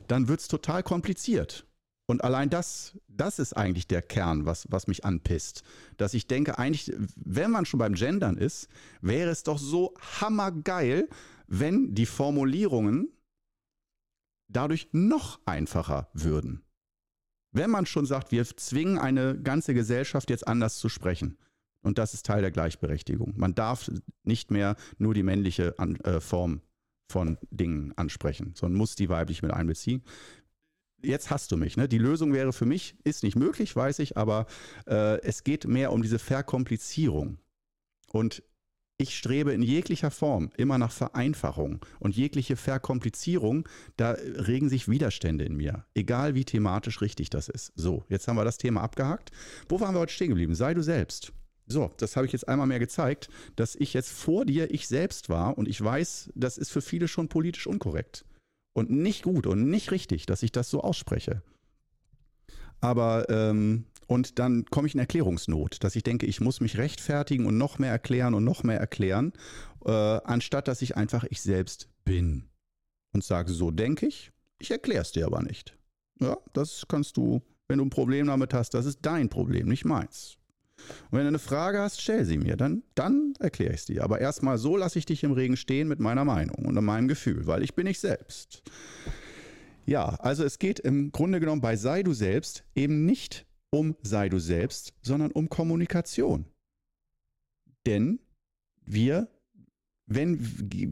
dann 0.08 0.28
wird 0.28 0.42
es 0.42 0.48
total 0.48 0.84
kompliziert. 0.84 1.66
Und 2.12 2.26
allein 2.26 2.50
das, 2.50 3.00
das 3.08 3.40
ist 3.40 3.54
eigentlich 3.54 3.88
der 3.88 4.02
Kern, 4.02 4.46
was, 4.46 4.68
was 4.70 4.88
mich 4.88 5.06
anpisst. 5.06 5.64
Dass 5.96 6.14
ich 6.14 6.28
denke, 6.28 6.60
eigentlich, 6.60 6.92
wenn 7.16 7.52
man 7.52 7.64
schon 7.64 7.78
beim 7.78 7.94
Gendern 7.94 8.36
ist, 8.36 8.68
wäre 9.00 9.30
es 9.30 9.44
doch 9.44 9.58
so 9.58 9.94
hammergeil, 10.20 11.08
wenn 11.48 11.96
die 11.96 12.06
Formulierungen 12.06 13.08
dadurch 14.50 14.90
noch 14.92 15.40
einfacher 15.46 16.10
würden. 16.12 16.66
Wenn 17.54 17.70
man 17.70 17.86
schon 17.86 18.06
sagt, 18.06 18.34
wir 18.34 18.44
zwingen 18.58 19.00
eine 19.00 19.42
ganze 19.42 19.74
Gesellschaft 19.74 20.30
jetzt 20.30 20.46
anders 20.46 20.80
zu 20.80 20.90
sprechen. 20.90 21.38
Und 21.82 21.98
das 21.98 22.14
ist 22.14 22.26
Teil 22.26 22.42
der 22.42 22.52
Gleichberechtigung. 22.52 23.36
Man 23.38 23.56
darf 23.56 23.90
nicht 24.24 24.52
mehr 24.52 24.76
nur 24.98 25.14
die 25.14 25.24
männliche 25.24 25.78
äh, 25.80 26.20
Form 26.20 26.60
von 27.10 27.38
Dingen 27.52 27.94
ansprechen, 27.96 28.54
sondern 28.56 28.78
muss 28.78 28.96
die 28.96 29.08
weiblich 29.08 29.42
mit 29.42 29.52
einbeziehen 29.52 30.04
jetzt 31.04 31.30
hast 31.30 31.52
du 31.52 31.58
mich. 31.58 31.78
Ne? 31.78 31.88
Die 31.88 31.98
Lösung 31.98 32.34
wäre 32.34 32.54
für 32.54 32.66
mich, 32.66 32.96
ist 33.04 33.24
nicht 33.24 33.36
möglich, 33.36 33.76
weiß 33.76 34.00
ich, 34.00 34.18
aber 34.18 34.46
äh, 34.88 35.22
es 35.22 35.44
geht 35.44 35.66
mehr 35.66 35.92
um 35.92 36.02
diese 36.02 36.20
Verkomplizierung. 36.20 37.38
Und 38.12 38.44
ich 38.98 39.18
strebe 39.18 39.52
in 39.52 39.64
jeglicher 39.64 40.12
Form 40.12 40.52
immer 40.58 40.78
nach 40.78 40.92
Vereinfachung 40.92 41.84
und 42.00 42.16
jegliche 42.16 42.56
Verkomplizierung, 42.56 43.68
da 43.98 44.12
regen 44.12 44.70
sich 44.70 44.88
Widerstände 44.88 45.44
in 45.44 45.56
mir, 45.56 45.86
egal 45.96 46.36
wie 46.36 46.46
thematisch 46.46 47.02
richtig 47.02 47.32
das 47.32 47.50
ist. 47.50 47.72
So, 47.76 48.06
jetzt 48.10 48.28
haben 48.28 48.36
wir 48.36 48.46
das 48.46 48.60
Thema 48.60 48.82
abgehakt. 48.82 49.32
Wo 49.70 49.80
waren 49.80 49.96
wir 49.96 50.00
heute 50.02 50.14
stehen 50.14 50.30
geblieben? 50.30 50.54
Sei 50.54 50.76
du 50.76 50.84
selbst. 50.84 51.34
So, 51.66 51.92
das 51.98 52.16
habe 52.16 52.28
ich 52.28 52.34
jetzt 52.34 52.48
einmal 52.48 52.68
mehr 52.68 52.80
gezeigt, 52.80 53.30
dass 53.56 53.76
ich 53.76 53.94
jetzt 53.94 54.12
vor 54.12 54.46
dir 54.46 54.72
ich 54.72 54.88
selbst 54.88 55.30
war 55.30 55.58
und 55.58 55.68
ich 55.68 55.82
weiß, 55.82 56.32
das 56.36 56.58
ist 56.58 56.70
für 56.70 56.82
viele 56.82 57.08
schon 57.08 57.28
politisch 57.28 57.66
unkorrekt 57.66 58.26
und 58.74 58.90
nicht 58.90 59.24
gut 59.24 59.48
und 59.48 59.70
nicht 59.70 59.92
richtig, 59.92 60.26
dass 60.26 60.44
ich 60.44 60.52
das 60.52 60.70
so 60.70 60.82
ausspreche. 60.82 61.42
Aber, 62.80 63.30
ähm, 63.30 63.86
und 64.08 64.40
dann 64.40 64.66
komme 64.66 64.88
ich 64.88 64.94
in 64.94 65.00
Erklärungsnot, 65.00 65.84
dass 65.84 65.96
ich 65.96 66.04
denke, 66.04 66.26
ich 66.26 66.42
muss 66.42 66.60
mich 66.60 66.78
rechtfertigen 66.78 67.46
und 67.46 67.58
noch 67.58 67.80
mehr 67.80 67.92
erklären 67.92 68.34
und 68.34 68.44
noch 68.44 68.64
mehr 68.64 68.80
erklären, 68.80 69.34
äh, 69.86 69.92
anstatt 69.92 70.68
dass 70.68 70.82
ich 70.82 70.98
einfach 70.98 71.24
ich 71.30 71.42
selbst 71.42 71.90
bin. 72.04 72.50
Und 73.14 73.24
sage, 73.24 73.52
so 73.52 73.72
denke 73.72 74.08
ich, 74.08 74.32
ich 74.58 74.72
erkläre 74.72 75.02
es 75.02 75.12
dir 75.12 75.26
aber 75.26 75.42
nicht. 75.42 75.78
Ja, 76.20 76.38
das 76.54 76.86
kannst 76.88 77.18
du, 77.18 77.42
wenn 77.68 77.80
du 77.80 77.86
ein 77.86 77.90
Problem 77.90 78.28
damit 78.28 78.54
hast, 78.54 78.74
das 78.74 78.86
ist 78.86 79.00
dein 79.02 79.30
Problem, 79.30 79.68
nicht 79.68 79.86
meins. 79.86 80.38
Und 81.10 81.18
wenn 81.18 81.22
du 81.22 81.30
eine 81.30 81.40
Frage 81.40 81.80
hast, 81.80 82.02
stell 82.02 82.26
sie 82.26 82.38
mir, 82.38 82.58
dann, 82.58 82.84
dann 82.96 83.34
erkläre 83.40 83.74
ich 83.74 83.82
es 83.82 83.86
dir. 83.86 84.04
Aber 84.04 84.22
erstmal 84.22 84.58
so 84.58 84.78
lasse 84.78 85.00
ich 85.00 85.06
dich 85.06 85.24
im 85.24 85.32
Regen 85.32 85.58
stehen 85.58 85.88
mit 85.88 86.00
meiner 86.00 86.26
Meinung 86.26 86.66
und 86.66 86.82
meinem 86.84 87.08
Gefühl, 87.08 87.48
weil 87.48 87.64
ich 87.64 87.76
bin 87.76 87.88
ich 87.88 88.00
selbst. 88.00 88.64
Ja, 89.86 90.16
also 90.16 90.44
es 90.44 90.60
geht 90.60 90.80
im 90.80 91.12
Grunde 91.12 91.40
genommen 91.40 91.62
bei 91.62 91.76
Sei 91.76 92.04
du 92.04 92.14
selbst 92.14 92.64
eben 92.76 93.06
nicht 93.06 93.46
um 93.72 93.96
Sei 94.04 94.30
du 94.30 94.40
selbst, 94.40 94.94
sondern 95.02 95.32
um 95.32 95.50
Kommunikation. 95.50 96.46
Denn 97.86 98.20
wir, 98.86 99.28
wenn 100.06 100.40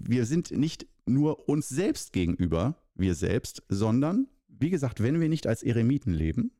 wir 0.07 0.25
sind 0.25 0.51
nicht 0.51 0.87
nur 1.05 1.49
uns 1.49 1.69
selbst 1.69 2.13
gegenüber, 2.13 2.75
wir 2.95 3.15
selbst, 3.15 3.63
sondern, 3.69 4.27
wie 4.47 4.69
gesagt, 4.69 5.01
wenn 5.01 5.19
wir 5.19 5.29
nicht 5.29 5.47
als 5.47 5.63
Eremiten 5.63 6.13
leben, 6.13 6.51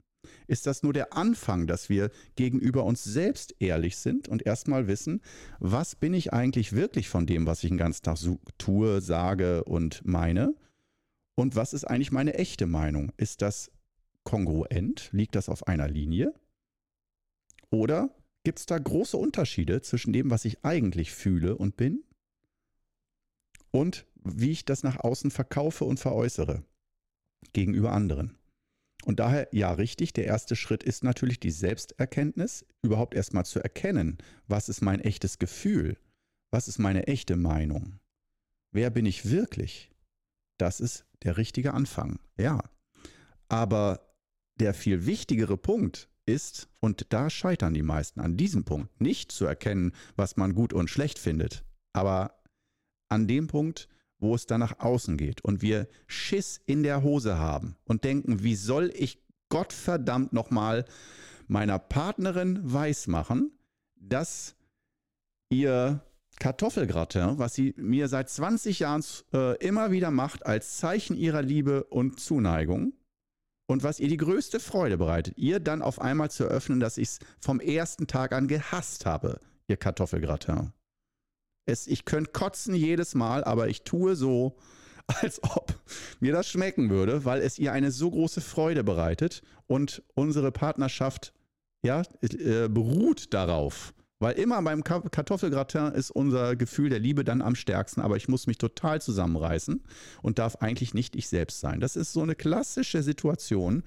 ist 0.48 0.66
das 0.66 0.84
nur 0.84 0.94
der 0.94 1.14
Anfang, 1.14 1.68
dass 1.68 1.90
wir 1.90 2.10
gegenüber 2.36 2.84
uns 2.84 3.04
selbst 3.04 3.56
ehrlich 3.60 3.98
sind 3.98 4.28
und 4.28 4.46
erstmal 4.46 4.88
wissen, 4.88 5.22
was 5.60 5.96
bin 5.96 6.14
ich 6.14 6.34
eigentlich 6.34 6.74
wirklich 6.74 7.08
von 7.08 7.26
dem, 7.26 7.46
was 7.46 7.64
ich 7.64 7.70
den 7.70 7.78
ganzen 7.78 8.04
Tag 8.04 8.18
tue, 8.58 9.00
sage 9.02 9.64
und 9.64 10.06
meine? 10.06 10.56
Und 11.36 11.56
was 11.56 11.74
ist 11.74 11.86
eigentlich 11.86 12.12
meine 12.12 12.34
echte 12.34 12.66
Meinung? 12.66 13.12
Ist 13.16 13.42
das 13.42 13.72
kongruent? 14.24 15.10
Liegt 15.12 15.36
das 15.36 15.50
auf 15.50 15.68
einer 15.68 15.88
Linie? 15.88 16.34
Oder 17.70 18.10
gibt 18.44 18.60
es 18.60 18.66
da 18.66 18.80
große 18.80 19.16
Unterschiede 19.16 19.82
zwischen 19.82 20.14
dem, 20.14 20.32
was 20.32 20.46
ich 20.46 20.66
eigentlich 20.66 21.12
fühle 21.12 21.56
und 21.56 21.78
bin 21.78 22.04
und 23.72 24.08
wie 24.24 24.52
ich 24.52 24.66
das 24.66 24.82
nach 24.82 25.00
außen 25.00 25.30
verkaufe 25.30 25.86
und 25.86 26.00
veräußere 26.00 26.64
gegenüber 27.54 27.92
anderen? 27.92 28.39
Und 29.06 29.20
daher, 29.20 29.48
ja, 29.52 29.72
richtig, 29.72 30.14
der 30.14 30.26
erste 30.26 30.56
Schritt 30.56 30.84
ist 30.84 31.04
natürlich 31.04 31.40
die 31.40 31.52
Selbsterkenntnis, 31.52 32.66
überhaupt 32.82 33.16
erstmal 33.16 33.46
zu 33.46 33.60
erkennen, 33.60 34.18
was 34.48 34.70
ist 34.70 34.82
mein 34.82 35.00
echtes 35.00 35.40
Gefühl, 35.40 35.98
was 36.52 36.68
ist 36.68 36.80
meine 36.80 37.08
echte 37.08 37.36
Meinung, 37.36 38.00
wer 38.72 38.90
bin 38.90 39.06
ich 39.06 39.30
wirklich. 39.30 39.92
Das 40.58 40.80
ist 40.80 41.06
der 41.24 41.38
richtige 41.38 41.74
Anfang, 41.74 42.20
ja. 42.38 42.62
Aber 43.48 44.14
der 44.60 44.74
viel 44.74 45.06
wichtigere 45.06 45.58
Punkt 45.58 46.10
ist, 46.26 46.70
und 46.80 47.08
da 47.14 47.30
scheitern 47.30 47.74
die 47.74 47.82
meisten 47.82 48.20
an 48.20 48.38
diesem 48.38 48.66
Punkt, 48.66 49.00
nicht 49.02 49.32
zu 49.32 49.46
erkennen, 49.46 49.94
was 50.16 50.38
man 50.38 50.54
gut 50.54 50.74
und 50.74 50.90
schlecht 50.90 51.18
findet, 51.18 51.64
aber 51.94 52.42
an 53.10 53.28
dem 53.28 53.48
Punkt, 53.48 53.88
wo 54.20 54.36
es 54.36 54.46
dann 54.46 54.60
nach 54.60 54.80
außen 54.80 55.18
geht 55.18 55.42
und 55.42 55.62
wir 55.62 55.88
Schiss 56.08 56.62
in 56.66 56.84
der 56.84 57.04
Hose 57.04 57.38
haben 57.38 57.76
und 57.86 58.04
denken, 58.04 58.44
wie 58.44 58.56
soll 58.56 58.92
ich 58.94 59.24
Gottverdammt 59.50 60.32
nochmal 60.34 60.86
meiner 61.48 61.80
Partnerin 61.80 62.60
weismachen, 62.62 63.52
dass 63.96 64.56
ihr 65.50 66.04
Kartoffelgratin, 66.40 67.38
was 67.38 67.54
sie 67.54 67.74
mir 67.78 68.08
seit 68.08 68.30
20 68.30 68.80
Jahren 68.80 69.04
äh, 69.34 69.58
immer 69.58 69.92
wieder 69.92 70.12
macht, 70.12 70.46
als 70.46 70.78
Zeichen 70.78 71.18
ihrer 71.18 71.42
Liebe 71.42 71.84
und 71.86 72.20
Zuneigung 72.20 72.94
und 73.68 73.84
was 73.84 74.00
ihr 74.00 74.08
die 74.08 74.18
größte 74.18 74.60
Freude 74.60 74.98
bereitet, 74.98 75.38
ihr 75.38 75.60
dann 75.60 75.82
auf 75.82 76.00
einmal 76.00 76.32
zu 76.32 76.46
eröffnen, 76.46 76.80
dass 76.80 76.98
ich 76.98 77.10
es 77.10 77.20
vom 77.40 77.60
ersten 77.60 78.08
Tag 78.08 78.32
an 78.32 78.48
gehasst 78.48 79.06
habe, 79.06 79.40
ihr 79.68 79.78
Kartoffelgratin. 79.78 80.72
Es, 81.70 81.88
ich 81.88 82.06
könnte 82.06 82.32
kotzen 82.32 82.76
jedes 82.76 83.16
Mal, 83.16 83.44
aber 83.44 83.68
ich 83.68 83.84
tue 83.84 84.16
so, 84.16 84.58
als 85.22 85.42
ob 85.44 85.80
mir 86.20 86.34
das 86.34 86.50
schmecken 86.50 86.90
würde, 86.90 87.26
weil 87.26 87.42
es 87.42 87.60
ihr 87.60 87.74
eine 87.74 87.92
so 87.92 88.12
große 88.12 88.42
Freude 88.42 88.84
bereitet 88.84 89.42
und 89.68 90.04
unsere 90.16 90.52
Partnerschaft 90.52 91.34
ja, 91.82 92.04
äh, 92.22 92.68
beruht 92.68 93.34
darauf. 93.34 93.94
Weil 94.22 94.34
immer 94.34 94.62
beim 94.62 94.84
Kartoffelgratin 94.84 95.94
ist 95.94 96.12
unser 96.12 96.58
Gefühl 96.58 96.90
der 96.90 97.00
Liebe 97.00 97.24
dann 97.24 97.42
am 97.42 97.56
stärksten, 97.56 98.02
aber 98.02 98.18
ich 98.18 98.28
muss 98.28 98.48
mich 98.48 98.58
total 98.58 99.02
zusammenreißen 99.02 99.82
und 100.22 100.40
darf 100.40 100.58
eigentlich 100.58 100.94
nicht 100.94 101.16
ich 101.16 101.30
selbst 101.30 101.62
sein. 101.62 101.80
Das 101.80 101.96
ist 101.96 102.12
so 102.12 102.22
eine 102.22 102.36
klassische 102.36 103.02
Situation, 103.02 103.82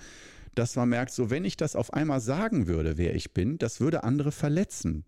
dass 0.54 0.74
man 0.74 0.88
merkt, 0.88 1.12
so 1.12 1.28
wenn 1.28 1.44
ich 1.44 1.58
das 1.58 1.76
auf 1.76 1.92
einmal 1.92 2.20
sagen 2.20 2.66
würde, 2.66 2.96
wer 2.96 3.14
ich 3.14 3.34
bin, 3.34 3.58
das 3.58 3.80
würde 3.80 4.04
andere 4.04 4.32
verletzen. 4.32 5.04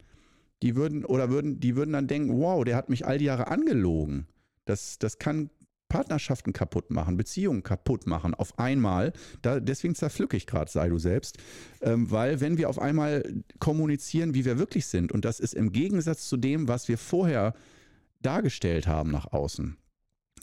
Die 0.63 0.77
würden 0.77 1.05
oder 1.05 1.31
würden, 1.31 1.61
die 1.61 1.77
würden 1.77 1.93
dann 1.93 2.07
denken, 2.07 2.39
wow, 2.39 2.65
der 2.65 2.77
hat 2.77 2.89
mich 2.89 3.07
all 3.07 3.19
die 3.19 3.27
Jahre 3.27 3.49
angelogen. 3.49 4.27
Das, 4.65 4.99
das 4.99 5.19
kann 5.19 5.51
Partnerschaften 5.89 6.53
kaputt 6.53 6.91
machen, 6.91 7.17
Beziehungen 7.17 7.63
kaputt 7.63 8.07
machen, 8.07 8.35
auf 8.35 8.59
einmal. 8.59 9.13
Da, 9.43 9.61
deswegen 9.61 9.95
zerpflücke 9.95 10.37
ich 10.37 10.47
gerade, 10.47 10.71
sei 10.71 10.89
du 10.89 10.99
selbst. 10.99 11.39
Ähm, 11.83 12.11
weil 12.11 12.41
wenn 12.41 12.59
wir 12.59 12.69
auf 12.69 12.79
einmal 12.79 13.23
kommunizieren, 13.61 14.35
wie 14.35 14.45
wir 14.45 14.59
wirklich 14.59 14.87
sind, 14.87 15.13
und 15.13 15.25
das 15.25 15.39
ist 15.39 15.55
im 15.55 15.71
Gegensatz 15.71 16.29
zu 16.29 16.37
dem, 16.37 16.67
was 16.67 16.89
wir 16.89 16.99
vorher 16.99 17.55
dargestellt 18.23 18.87
haben 18.87 19.11
nach 19.11 19.33
außen. 19.33 19.77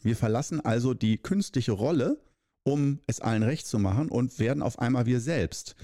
Wir 0.03 0.15
verlassen 0.15 0.61
also 0.61 0.93
die 0.93 1.17
künstliche 1.17 1.73
Rolle, 1.73 2.17
um 2.63 2.99
es 3.07 3.19
allen 3.19 3.43
recht 3.43 3.67
zu 3.67 3.77
machen 3.79 4.09
und 4.09 4.39
werden 4.39 4.63
auf 4.63 4.79
einmal 4.79 5.05
wir 5.05 5.19
selbst 5.19 5.75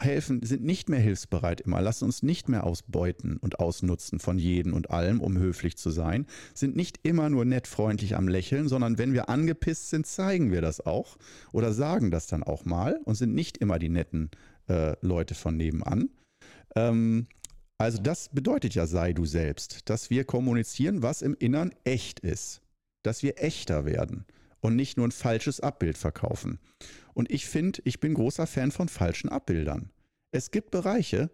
helfen, 0.00 0.42
sind 0.42 0.62
nicht 0.64 0.88
mehr 0.88 1.00
hilfsbereit 1.00 1.60
immer, 1.60 1.80
lassen 1.82 2.04
uns 2.04 2.22
nicht 2.22 2.48
mehr 2.48 2.64
ausbeuten 2.64 3.36
und 3.36 3.58
ausnutzen 3.58 4.20
von 4.20 4.38
jedem 4.38 4.74
und 4.74 4.90
allem, 4.90 5.20
um 5.20 5.36
höflich 5.38 5.76
zu 5.76 5.90
sein, 5.90 6.26
sind 6.54 6.76
nicht 6.76 7.00
immer 7.02 7.28
nur 7.30 7.44
nett 7.44 7.66
freundlich 7.66 8.16
am 8.16 8.28
Lächeln, 8.28 8.68
sondern 8.68 8.98
wenn 8.98 9.12
wir 9.12 9.28
angepisst 9.28 9.90
sind, 9.90 10.06
zeigen 10.06 10.52
wir 10.52 10.60
das 10.60 10.84
auch 10.84 11.16
oder 11.52 11.72
sagen 11.72 12.10
das 12.10 12.26
dann 12.26 12.42
auch 12.42 12.64
mal 12.64 13.00
und 13.04 13.16
sind 13.16 13.34
nicht 13.34 13.58
immer 13.58 13.78
die 13.78 13.88
netten 13.88 14.30
äh, 14.68 14.94
Leute 15.00 15.34
von 15.34 15.56
nebenan. 15.56 16.10
Ähm, 16.76 17.26
also 17.78 18.02
das 18.02 18.28
bedeutet 18.30 18.74
ja, 18.74 18.86
sei 18.86 19.12
du 19.12 19.24
selbst, 19.24 19.88
dass 19.88 20.10
wir 20.10 20.24
kommunizieren, 20.24 21.02
was 21.02 21.22
im 21.22 21.36
Innern 21.38 21.72
echt 21.84 22.20
ist, 22.20 22.60
dass 23.04 23.22
wir 23.22 23.42
echter 23.42 23.84
werden 23.84 24.26
und 24.60 24.76
nicht 24.76 24.96
nur 24.96 25.06
ein 25.06 25.12
falsches 25.12 25.60
Abbild 25.60 25.96
verkaufen. 25.96 26.58
Und 27.18 27.32
ich 27.32 27.48
finde, 27.48 27.80
ich 27.82 27.98
bin 27.98 28.14
großer 28.14 28.46
Fan 28.46 28.70
von 28.70 28.88
falschen 28.88 29.28
Abbildern. 29.28 29.90
Es 30.30 30.52
gibt 30.52 30.70
Bereiche, 30.70 31.32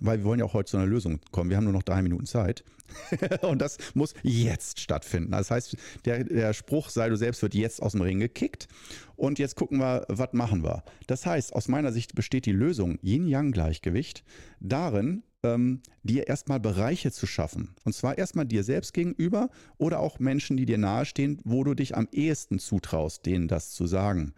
weil 0.00 0.18
wir 0.18 0.24
wollen 0.24 0.40
ja 0.40 0.44
auch 0.44 0.54
heute 0.54 0.72
zu 0.72 0.76
einer 0.76 0.86
Lösung 0.86 1.20
kommen. 1.30 1.50
Wir 1.50 1.56
haben 1.56 1.62
nur 1.62 1.72
noch 1.72 1.84
drei 1.84 2.02
Minuten 2.02 2.26
Zeit. 2.26 2.64
und 3.42 3.62
das 3.62 3.78
muss 3.94 4.14
jetzt 4.24 4.80
stattfinden. 4.80 5.30
Das 5.30 5.52
heißt, 5.52 5.76
der, 6.04 6.24
der 6.24 6.52
Spruch, 6.52 6.88
sei 6.88 7.08
du 7.08 7.16
selbst, 7.16 7.42
wird 7.42 7.54
jetzt 7.54 7.80
aus 7.80 7.92
dem 7.92 8.00
Ring 8.00 8.18
gekickt. 8.18 8.66
Und 9.14 9.38
jetzt 9.38 9.54
gucken 9.54 9.78
wir, 9.78 10.04
was 10.08 10.32
machen 10.32 10.64
wir. 10.64 10.82
Das 11.06 11.26
heißt, 11.26 11.52
aus 11.52 11.68
meiner 11.68 11.92
Sicht 11.92 12.16
besteht 12.16 12.44
die 12.44 12.50
Lösung 12.50 12.98
Yin-Yang-Gleichgewicht 13.00 14.24
darin, 14.58 15.22
ähm, 15.44 15.82
dir 16.02 16.26
erstmal 16.26 16.58
Bereiche 16.58 17.12
zu 17.12 17.28
schaffen. 17.28 17.76
Und 17.84 17.94
zwar 17.94 18.18
erstmal 18.18 18.46
dir 18.46 18.64
selbst 18.64 18.92
gegenüber 18.92 19.48
oder 19.78 20.00
auch 20.00 20.18
Menschen, 20.18 20.56
die 20.56 20.66
dir 20.66 20.78
nahestehen, 20.78 21.40
wo 21.44 21.62
du 21.62 21.74
dich 21.74 21.96
am 21.96 22.08
ehesten 22.10 22.58
zutraust, 22.58 23.24
denen 23.26 23.46
das 23.46 23.70
zu 23.70 23.86
sagen 23.86 24.34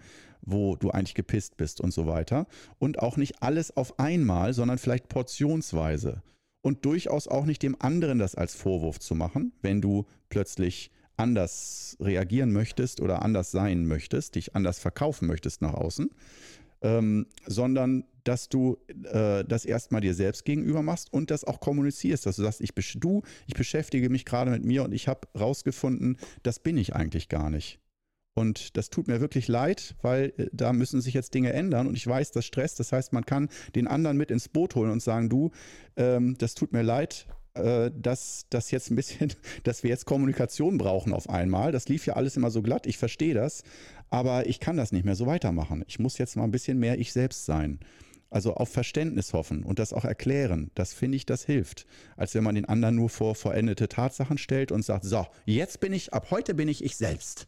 wo 0.46 0.76
du 0.76 0.90
eigentlich 0.90 1.14
gepisst 1.14 1.56
bist 1.56 1.80
und 1.80 1.92
so 1.92 2.06
weiter. 2.06 2.46
Und 2.78 3.00
auch 3.00 3.16
nicht 3.16 3.42
alles 3.42 3.76
auf 3.76 3.98
einmal, 3.98 4.54
sondern 4.54 4.78
vielleicht 4.78 5.09
portionsweise. 5.09 6.22
Und 6.62 6.85
durchaus 6.85 7.28
auch 7.28 7.44
nicht 7.44 7.62
dem 7.62 7.76
anderen 7.78 8.18
das 8.18 8.35
als 8.35 8.54
Vorwurf 8.54 8.98
zu 8.98 9.14
machen, 9.14 9.52
wenn 9.61 9.80
du 9.80 10.06
plötzlich 10.30 10.90
anders 11.16 11.96
reagieren 12.00 12.52
möchtest 12.52 13.00
oder 13.00 13.22
anders 13.22 13.50
sein 13.50 13.87
möchtest, 13.87 14.35
dich 14.35 14.54
anders 14.54 14.78
verkaufen 14.78 15.26
möchtest 15.26 15.62
nach 15.62 15.74
außen, 15.74 16.11
ähm, 16.82 17.26
sondern 17.46 18.04
dass 18.24 18.48
du 18.48 18.78
äh, 19.04 19.44
das 19.44 19.64
erstmal 19.64 20.00
dir 20.00 20.14
selbst 20.14 20.44
gegenüber 20.44 20.82
machst 20.82 21.12
und 21.12 21.30
das 21.30 21.44
auch 21.44 21.61
kommunizierst, 21.61 22.26
dass 22.26 22.37
du 22.37 22.42
sagst, 22.42 22.61
ich, 22.61 22.72
du, 22.96 23.22
ich 23.46 23.54
beschäftige 23.54 24.11
mich 24.11 24.24
gerade 24.24 24.50
mit 24.50 24.64
mir 24.64 24.82
und 24.85 24.92
ich 24.92 25.09
habe 25.09 25.28
rausgefunden, 25.38 26.18
das 26.42 26.59
bin 26.59 26.76
ich 26.76 26.94
eigentlich 26.94 27.28
gar 27.28 27.50
nicht. 27.50 27.78
Und 28.37 28.77
das 28.77 28.90
tut 28.90 29.09
mir 29.09 29.22
wirklich 29.22 29.49
leid, 29.49 29.96
weil 30.03 30.35
äh, 30.37 30.49
da 30.53 30.75
müssen 30.75 31.01
sich 31.01 31.14
jetzt 31.14 31.33
Dinge 31.33 31.55
ändern 31.55 31.87
und 31.87 31.96
ich 31.96 32.07
weiß, 32.07 32.33
das 32.33 32.44
stresst. 32.44 32.79
Das 32.79 32.92
heißt, 32.92 33.14
man 33.14 33.25
kann 33.25 33.49
den 33.75 33.88
anderen 33.88 34.18
mit 34.18 34.31
ins 34.31 34.51
Boot 34.51 34.75
holen 34.75 34.90
und 34.90 35.03
sagen, 35.03 35.31
du, 35.31 35.53
ähm, 35.96 36.37
das 36.37 36.55
tut 36.55 36.70
mir 36.75 36.83
leid, 36.83 37.27
äh, 37.55 37.90
dass 37.94 38.44
das 38.51 38.70
jetzt 38.70 38.90
ein 38.90 38.96
bisschen, 38.96 39.33
dass 39.62 39.83
wir 39.83 39.88
jetzt 39.88 40.05
Kommunikation 40.05 40.77
brauchen 40.77 41.14
auf 41.14 41.31
einmal. 41.31 41.72
Das 41.72 41.88
lief 41.88 42.05
ja 42.05 42.12
alles 42.12 42.37
immer 42.37 42.51
so 42.51 42.61
glatt. 42.61 42.87
Ich 42.87 42.99
verstehe 42.99 43.33
das, 43.33 43.62
aber 44.11 44.46
ich 44.46 44.61
kann 44.61 44.77
das 44.77 44.92
nicht 44.92 45.07
mehr 45.07 45.16
so 45.16 45.27
weitermachen. 45.27 45.83
Ich 45.88 45.99
muss 45.99 46.18
jetzt 46.18 46.37
mal 46.37 46.44
ein 46.44 46.51
bisschen 46.51 46.79
mehr 46.79 46.99
ich 46.99 47.14
selbst 47.14 47.46
sein. 47.46 47.81
Also 48.29 48.53
auf 48.53 48.68
Verständnis 48.68 49.33
hoffen 49.33 49.62
und 49.62 49.79
das 49.79 49.94
auch 49.94 50.05
erklären, 50.05 50.70
das 50.75 50.92
finde 50.92 51.16
ich, 51.16 51.25
das 51.25 51.46
hilft. 51.46 51.87
Als 52.16 52.35
wenn 52.35 52.44
man 52.44 52.57
den 52.57 52.66
anderen 52.66 52.96
nur 52.96 53.09
vor 53.09 53.35
vollendete 53.35 53.88
Tatsachen 53.88 54.37
stellt 54.37 54.72
und 54.72 54.85
sagt, 54.85 55.05
so, 55.07 55.27
jetzt 55.46 55.81
bin 55.81 55.94
ich, 55.94 56.12
ab 56.12 56.27
heute 56.31 56.53
bin 56.53 56.68
ich 56.68 56.85
ich 56.85 56.96
selbst 56.96 57.46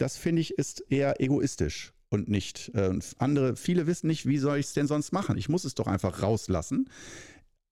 das 0.00 0.16
finde 0.16 0.42
ich 0.42 0.52
ist 0.52 0.84
eher 0.88 1.20
egoistisch 1.20 1.92
und 2.08 2.28
nicht 2.28 2.72
äh, 2.74 2.98
andere. 3.18 3.56
Viele 3.56 3.86
wissen 3.86 4.06
nicht, 4.06 4.26
wie 4.26 4.38
soll 4.38 4.58
ich 4.58 4.66
es 4.66 4.72
denn 4.72 4.86
sonst 4.86 5.12
machen? 5.12 5.36
Ich 5.36 5.48
muss 5.48 5.64
es 5.64 5.74
doch 5.74 5.86
einfach 5.86 6.22
rauslassen. 6.22 6.88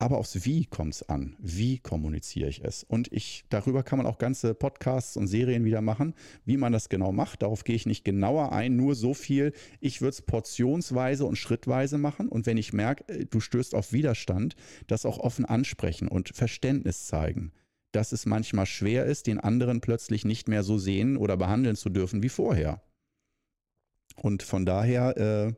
Aber 0.00 0.18
aufs 0.18 0.44
Wie 0.44 0.64
kommt 0.64 0.94
es 0.94 1.08
an. 1.08 1.34
Wie 1.40 1.78
kommuniziere 1.78 2.48
ich 2.48 2.62
es? 2.62 2.84
Und 2.84 3.12
ich, 3.12 3.44
darüber 3.48 3.82
kann 3.82 3.96
man 3.96 4.06
auch 4.06 4.18
ganze 4.18 4.54
Podcasts 4.54 5.16
und 5.16 5.26
Serien 5.26 5.64
wieder 5.64 5.80
machen, 5.80 6.14
wie 6.44 6.56
man 6.56 6.72
das 6.72 6.88
genau 6.88 7.10
macht. 7.10 7.42
Darauf 7.42 7.64
gehe 7.64 7.74
ich 7.74 7.84
nicht 7.84 8.04
genauer 8.04 8.52
ein, 8.52 8.76
nur 8.76 8.94
so 8.94 9.12
viel. 9.12 9.52
Ich 9.80 10.00
würde 10.00 10.10
es 10.10 10.22
portionsweise 10.22 11.24
und 11.24 11.34
schrittweise 11.34 11.98
machen. 11.98 12.28
Und 12.28 12.46
wenn 12.46 12.58
ich 12.58 12.72
merke, 12.72 13.08
äh, 13.08 13.26
du 13.26 13.40
stößt 13.40 13.74
auf 13.74 13.92
Widerstand, 13.92 14.54
das 14.86 15.04
auch 15.04 15.18
offen 15.18 15.46
ansprechen 15.46 16.06
und 16.06 16.28
Verständnis 16.28 17.06
zeigen 17.06 17.50
dass 17.92 18.12
es 18.12 18.26
manchmal 18.26 18.66
schwer 18.66 19.04
ist, 19.06 19.26
den 19.26 19.40
anderen 19.40 19.80
plötzlich 19.80 20.24
nicht 20.24 20.48
mehr 20.48 20.62
so 20.62 20.78
sehen 20.78 21.16
oder 21.16 21.36
behandeln 21.36 21.76
zu 21.76 21.88
dürfen 21.88 22.22
wie 22.22 22.28
vorher. 22.28 22.82
Und 24.16 24.42
von 24.42 24.66
daher, 24.66 25.16
äh, 25.16 25.54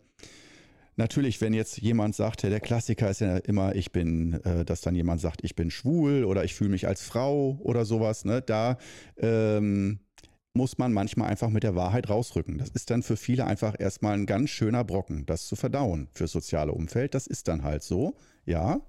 natürlich, 0.97 1.41
wenn 1.41 1.55
jetzt 1.55 1.79
jemand 1.79 2.15
sagt, 2.15 2.43
der 2.43 2.61
Klassiker 2.61 3.11
ist 3.11 3.21
ja 3.21 3.39
immer, 3.39 3.75
ich 3.75 3.91
bin, 3.91 4.35
äh, 4.45 4.65
dass 4.65 4.83
dann 4.83 4.95
jemand 4.95 5.21
sagt, 5.21 5.43
ich 5.43 5.57
bin 5.57 5.71
schwul 5.71 6.25
oder 6.25 6.45
ich 6.45 6.55
fühle 6.55 6.71
mich 6.71 6.87
als 6.87 7.03
Frau 7.03 7.59
oder 7.61 7.85
sowas, 7.85 8.25
ne, 8.25 8.43
da 8.43 8.77
ähm, 9.17 10.01
muss 10.55 10.79
man 10.79 10.93
manchmal 10.93 11.31
einfach 11.31 11.49
mit 11.49 11.63
der 11.63 11.75
Wahrheit 11.75 12.09
rausrücken. 12.09 12.59
Das 12.59 12.71
ist 12.71 12.91
dann 12.91 13.03
für 13.03 13.17
viele 13.17 13.47
einfach 13.47 13.75
erstmal 13.79 14.15
ein 14.15 14.27
ganz 14.27 14.51
schöner 14.51 14.85
Brocken, 14.85 15.25
das 15.27 15.47
zu 15.47 15.57
verdauen 15.57 16.09
fürs 16.13 16.33
soziale 16.33 16.73
Umfeld. 16.73 17.15
Das 17.15 17.27
ist 17.27 17.49
dann 17.49 17.63
halt 17.63 17.83
so, 17.83 18.17
ja. 18.45 18.81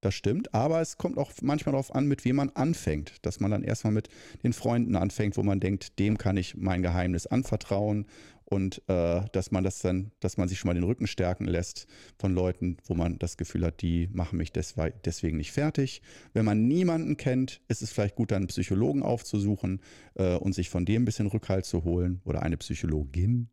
Das 0.00 0.14
stimmt, 0.14 0.54
aber 0.54 0.80
es 0.80 0.96
kommt 0.96 1.18
auch 1.18 1.32
manchmal 1.42 1.72
darauf 1.72 1.92
an, 1.92 2.06
mit 2.06 2.24
wem 2.24 2.36
man 2.36 2.50
anfängt. 2.50 3.14
Dass 3.22 3.40
man 3.40 3.50
dann 3.50 3.64
erstmal 3.64 3.92
mit 3.92 4.08
den 4.44 4.52
Freunden 4.52 4.94
anfängt, 4.94 5.36
wo 5.36 5.42
man 5.42 5.58
denkt, 5.58 5.98
dem 5.98 6.18
kann 6.18 6.36
ich 6.36 6.56
mein 6.56 6.82
Geheimnis 6.82 7.26
anvertrauen 7.26 8.06
und 8.44 8.82
äh, 8.88 9.22
dass 9.32 9.50
man 9.50 9.62
das 9.62 9.80
dann, 9.80 10.12
dass 10.20 10.38
man 10.38 10.48
sich 10.48 10.58
schon 10.58 10.68
mal 10.68 10.74
den 10.74 10.84
Rücken 10.84 11.06
stärken 11.06 11.44
lässt 11.44 11.86
von 12.16 12.32
Leuten, 12.32 12.78
wo 12.86 12.94
man 12.94 13.18
das 13.18 13.36
Gefühl 13.36 13.64
hat, 13.66 13.82
die 13.82 14.08
machen 14.12 14.38
mich 14.38 14.52
deswegen 14.52 15.36
nicht 15.36 15.52
fertig. 15.52 16.00
Wenn 16.32 16.46
man 16.46 16.66
niemanden 16.66 17.16
kennt, 17.18 17.60
ist 17.68 17.82
es 17.82 17.92
vielleicht 17.92 18.14
gut, 18.14 18.30
dann 18.30 18.38
einen 18.38 18.46
Psychologen 18.46 19.02
aufzusuchen 19.02 19.82
äh, 20.14 20.36
und 20.36 20.54
sich 20.54 20.70
von 20.70 20.86
dem 20.86 21.02
ein 21.02 21.04
bisschen 21.04 21.26
Rückhalt 21.26 21.66
zu 21.66 21.84
holen 21.84 22.22
oder 22.24 22.42
eine 22.42 22.56
Psychologin. 22.56 23.50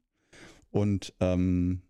Und 0.69 1.13
ähm, 1.19 1.81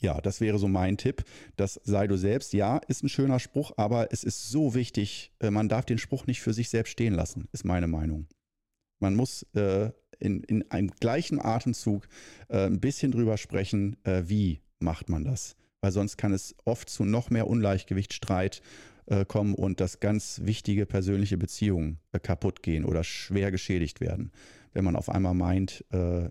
ja, 0.00 0.20
das 0.20 0.40
wäre 0.40 0.58
so 0.58 0.68
mein 0.68 0.96
Tipp. 0.96 1.24
Das 1.56 1.80
sei 1.84 2.06
du 2.06 2.16
selbst. 2.16 2.52
Ja, 2.52 2.78
ist 2.88 3.02
ein 3.02 3.08
schöner 3.08 3.40
Spruch, 3.40 3.72
aber 3.76 4.12
es 4.12 4.24
ist 4.24 4.50
so 4.50 4.74
wichtig, 4.74 5.32
äh, 5.40 5.50
man 5.50 5.68
darf 5.68 5.84
den 5.84 5.98
Spruch 5.98 6.26
nicht 6.26 6.40
für 6.40 6.52
sich 6.52 6.68
selbst 6.68 6.90
stehen 6.90 7.14
lassen, 7.14 7.48
ist 7.52 7.64
meine 7.64 7.86
Meinung. 7.86 8.26
Man 9.00 9.14
muss 9.14 9.42
äh, 9.54 9.90
in, 10.18 10.42
in 10.44 10.70
einem 10.70 10.90
gleichen 11.00 11.40
Atemzug 11.40 12.08
äh, 12.48 12.66
ein 12.66 12.80
bisschen 12.80 13.12
drüber 13.12 13.36
sprechen, 13.36 13.96
äh, 14.04 14.22
wie 14.26 14.60
macht 14.78 15.08
man 15.08 15.24
das. 15.24 15.56
Weil 15.80 15.92
sonst 15.92 16.16
kann 16.16 16.32
es 16.32 16.54
oft 16.64 16.88
zu 16.88 17.04
noch 17.04 17.30
mehr 17.30 17.46
Ungleichgewicht, 17.46 18.14
Streit 18.14 18.62
äh, 19.06 19.24
kommen 19.24 19.54
und 19.54 19.80
dass 19.80 20.00
ganz 20.00 20.40
wichtige 20.44 20.86
persönliche 20.86 21.36
Beziehungen 21.36 21.98
äh, 22.12 22.18
kaputt 22.18 22.62
gehen 22.62 22.84
oder 22.84 23.04
schwer 23.04 23.50
geschädigt 23.50 24.00
werden. 24.00 24.32
Wenn 24.72 24.84
man 24.84 24.96
auf 24.96 25.08
einmal 25.08 25.34
meint, 25.34 25.84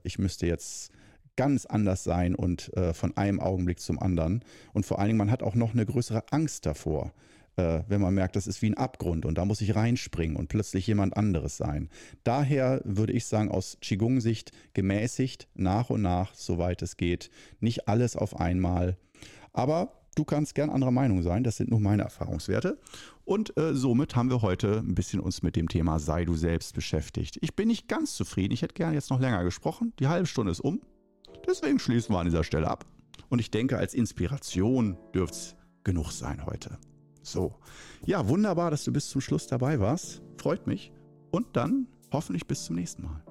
ich 0.04 0.20
müsste 0.20 0.48
jetzt 0.48 0.92
ganz 1.36 1.66
anders 1.66 2.04
sein 2.04 2.36
und 2.36 2.76
äh, 2.76 2.94
von 2.94 3.16
einem 3.18 3.40
Augenblick 3.40 3.80
zum 3.80 4.00
anderen. 4.00 4.44
Und 4.74 4.86
vor 4.86 5.00
allen 5.00 5.10
Dingen, 5.10 5.18
man 5.18 5.32
hat 5.32 5.44
auch 5.44 5.56
noch 5.56 5.74
eine 5.74 5.86
größere 5.86 6.24
Angst 6.32 6.66
davor, 6.66 7.14
äh, 7.56 7.82
wenn 7.88 8.02
man 8.02 8.14
merkt, 8.14 8.36
das 8.36 8.48
ist 8.48 8.62
wie 8.62 8.70
ein 8.70 8.78
Abgrund 8.78 9.26
und 9.26 9.38
da 9.38 9.46
muss 9.46 9.62
ich 9.62 9.76
reinspringen 9.76 10.38
und 10.38 10.50
plötzlich 10.50 10.88
jemand 10.88 11.16
anderes 11.18 11.58
sein. 11.58 11.90
Daher 12.24 12.82
würde 12.84 13.14
ich 13.14 13.26
sagen, 13.26 13.50
aus 13.50 13.78
Qigong-Sicht 13.82 14.52
gemäßigt, 14.74 15.48
nach 15.56 15.90
und 15.90 16.02
nach, 16.02 16.34
soweit 16.36 16.82
es 16.82 16.98
geht, 16.98 17.30
nicht 17.60 17.88
alles 17.88 18.16
auf 18.16 18.40
einmal. 18.40 18.98
Aber 19.54 19.94
du 20.16 20.24
kannst 20.24 20.56
gern 20.56 20.70
anderer 20.70 20.92
Meinung 20.92 21.22
sein, 21.22 21.44
das 21.44 21.58
sind 21.58 21.70
nur 21.70 21.80
meine 21.80 22.04
Erfahrungswerte. 22.04 22.80
Und 23.26 23.56
äh, 23.58 23.74
somit 23.74 24.16
haben 24.16 24.30
wir 24.30 24.42
heute 24.42 24.80
ein 24.80 24.96
bisschen 24.96 25.20
uns 25.20 25.44
mit 25.44 25.56
dem 25.56 25.70
Thema 25.70 26.00
Sei 26.00 26.26
du 26.26 26.36
selbst 26.36 26.76
beschäftigt. 26.76 27.38
Ich 27.42 27.56
bin 27.56 27.70
nicht 27.70 27.88
ganz 27.88 28.16
zufrieden. 28.16 28.54
Ich 28.54 28.62
hätte 28.64 28.74
gerne 28.74 28.96
jetzt 28.96 29.10
noch 29.10 29.20
länger 29.20 29.44
gesprochen. 29.44 29.94
Die 30.00 30.08
halbe 30.08 30.28
Stunde 30.28 30.52
ist 30.52 30.60
um. 30.60 30.82
Deswegen 31.48 31.80
schließen 31.80 32.14
wir 32.14 32.20
an 32.20 32.26
dieser 32.26 32.44
Stelle 32.44 32.70
ab. 32.70 32.86
Und 33.30 33.40
ich 33.40 33.52
denke, 33.52 33.78
als 33.78 33.94
Inspiration 33.94 34.98
dürfte 35.14 35.38
es 35.38 35.56
genug 35.84 36.12
sein 36.12 36.46
heute. 36.46 36.78
So. 37.22 37.56
Ja, 38.06 38.28
wunderbar, 38.28 38.72
dass 38.72 38.84
du 38.84 38.92
bis 38.92 39.10
zum 39.10 39.22
Schluss 39.22 39.48
dabei 39.48 39.80
warst. 39.80 40.22
Freut 40.38 40.68
mich. 40.68 40.92
Und 41.32 41.48
dann 41.56 41.88
hoffentlich 42.12 42.48
bis 42.48 42.66
zum 42.66 42.76
nächsten 42.76 43.04
Mal. 43.04 43.24